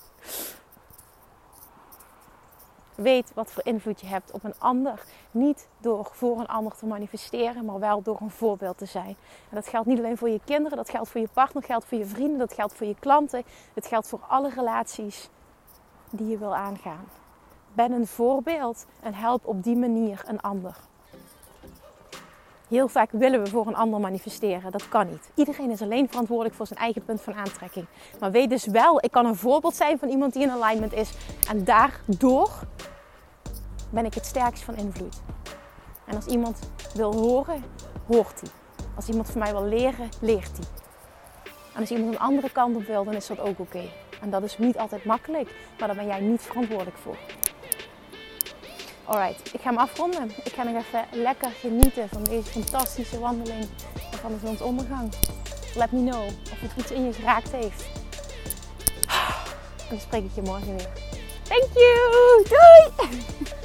weet 2.96 3.34
wat 3.34 3.52
voor 3.52 3.66
invloed 3.66 4.00
je 4.00 4.06
hebt 4.06 4.30
op 4.30 4.44
een 4.44 4.54
ander. 4.58 5.02
Niet 5.30 5.68
door 5.78 6.08
voor 6.12 6.38
een 6.38 6.46
ander 6.46 6.76
te 6.76 6.86
manifesteren, 6.86 7.64
maar 7.64 7.78
wel 7.78 8.02
door 8.02 8.20
een 8.20 8.30
voorbeeld 8.30 8.78
te 8.78 8.86
zijn. 8.86 9.16
En 9.48 9.54
dat 9.54 9.68
geldt 9.68 9.86
niet 9.86 9.98
alleen 9.98 10.16
voor 10.16 10.28
je 10.28 10.40
kinderen, 10.44 10.76
dat 10.76 10.90
geldt 10.90 11.08
voor 11.08 11.20
je 11.20 11.28
partner, 11.32 11.60
dat 11.62 11.70
geldt 11.70 11.86
voor 11.86 11.98
je 11.98 12.06
vrienden, 12.06 12.38
dat 12.38 12.52
geldt 12.52 12.74
voor 12.74 12.86
je 12.86 12.96
klanten. 12.98 13.42
Het 13.74 13.86
geldt 13.86 14.08
voor 14.08 14.20
alle 14.28 14.50
relaties 14.50 15.28
die 16.10 16.28
je 16.28 16.38
wil 16.38 16.54
aangaan. 16.54 17.04
Ben 17.72 17.92
een 17.92 18.06
voorbeeld 18.06 18.86
en 19.02 19.14
help 19.14 19.46
op 19.46 19.62
die 19.62 19.76
manier 19.76 20.22
een 20.26 20.40
ander. 20.40 20.76
Heel 22.68 22.88
vaak 22.88 23.10
willen 23.10 23.42
we 23.42 23.50
voor 23.50 23.66
een 23.66 23.76
ander 23.76 24.00
manifesteren. 24.00 24.70
Dat 24.72 24.88
kan 24.88 25.06
niet. 25.08 25.30
Iedereen 25.34 25.70
is 25.70 25.82
alleen 25.82 26.08
verantwoordelijk 26.08 26.54
voor 26.54 26.66
zijn 26.66 26.78
eigen 26.78 27.04
punt 27.04 27.20
van 27.20 27.34
aantrekking. 27.34 27.86
Maar 28.20 28.30
weet 28.30 28.50
dus 28.50 28.66
wel, 28.66 29.04
ik 29.04 29.10
kan 29.10 29.26
een 29.26 29.36
voorbeeld 29.36 29.74
zijn 29.74 29.98
van 29.98 30.08
iemand 30.08 30.32
die 30.32 30.42
in 30.42 30.50
alignment 30.50 30.92
is. 30.92 31.12
En 31.48 31.64
daardoor 31.64 32.50
ben 33.90 34.04
ik 34.04 34.14
het 34.14 34.26
sterkst 34.26 34.62
van 34.62 34.76
invloed. 34.76 35.20
En 36.04 36.16
als 36.16 36.26
iemand 36.26 36.58
wil 36.94 37.14
horen, 37.14 37.64
hoort 38.06 38.40
hij. 38.40 38.50
Als 38.94 39.08
iemand 39.08 39.30
van 39.30 39.40
mij 39.40 39.52
wil 39.52 39.64
leren, 39.64 40.08
leert 40.20 40.56
hij. 40.56 40.66
En 41.74 41.80
als 41.80 41.90
iemand 41.90 42.14
een 42.14 42.20
andere 42.20 42.50
kant 42.50 42.76
op 42.76 42.86
wil, 42.86 43.04
dan 43.04 43.14
is 43.14 43.26
dat 43.26 43.40
ook 43.40 43.58
oké. 43.58 43.82
En 44.20 44.30
dat 44.30 44.42
is 44.42 44.58
niet 44.58 44.78
altijd 44.78 45.04
makkelijk, 45.04 45.54
maar 45.78 45.88
daar 45.88 45.96
ben 45.96 46.06
jij 46.06 46.20
niet 46.20 46.40
verantwoordelijk 46.42 46.96
voor. 46.96 47.16
Alright, 49.08 49.54
ik 49.54 49.60
ga 49.60 49.68
hem 49.68 49.78
afronden. 49.78 50.30
Ik 50.44 50.52
ga 50.52 50.62
nog 50.62 50.84
even 50.84 51.22
lekker 51.22 51.50
genieten 51.50 52.08
van 52.08 52.24
deze 52.24 52.50
fantastische 52.50 53.18
wandeling 53.18 53.68
en 54.12 54.18
van 54.18 54.32
de 54.32 54.46
zonsondergang. 54.46 55.12
Let 55.74 55.92
me 55.92 56.10
know 56.10 56.26
of 56.26 56.60
het 56.60 56.70
iets 56.76 56.90
in 56.90 57.04
je 57.04 57.12
geraakt 57.12 57.52
heeft. 57.52 57.84
En 59.78 59.88
dan 59.88 60.00
spreek 60.00 60.24
ik 60.24 60.34
je 60.34 60.42
morgen 60.42 60.76
weer. 60.76 60.88
Thank 61.42 61.68
you! 61.74 62.44
Doei! 62.48 63.64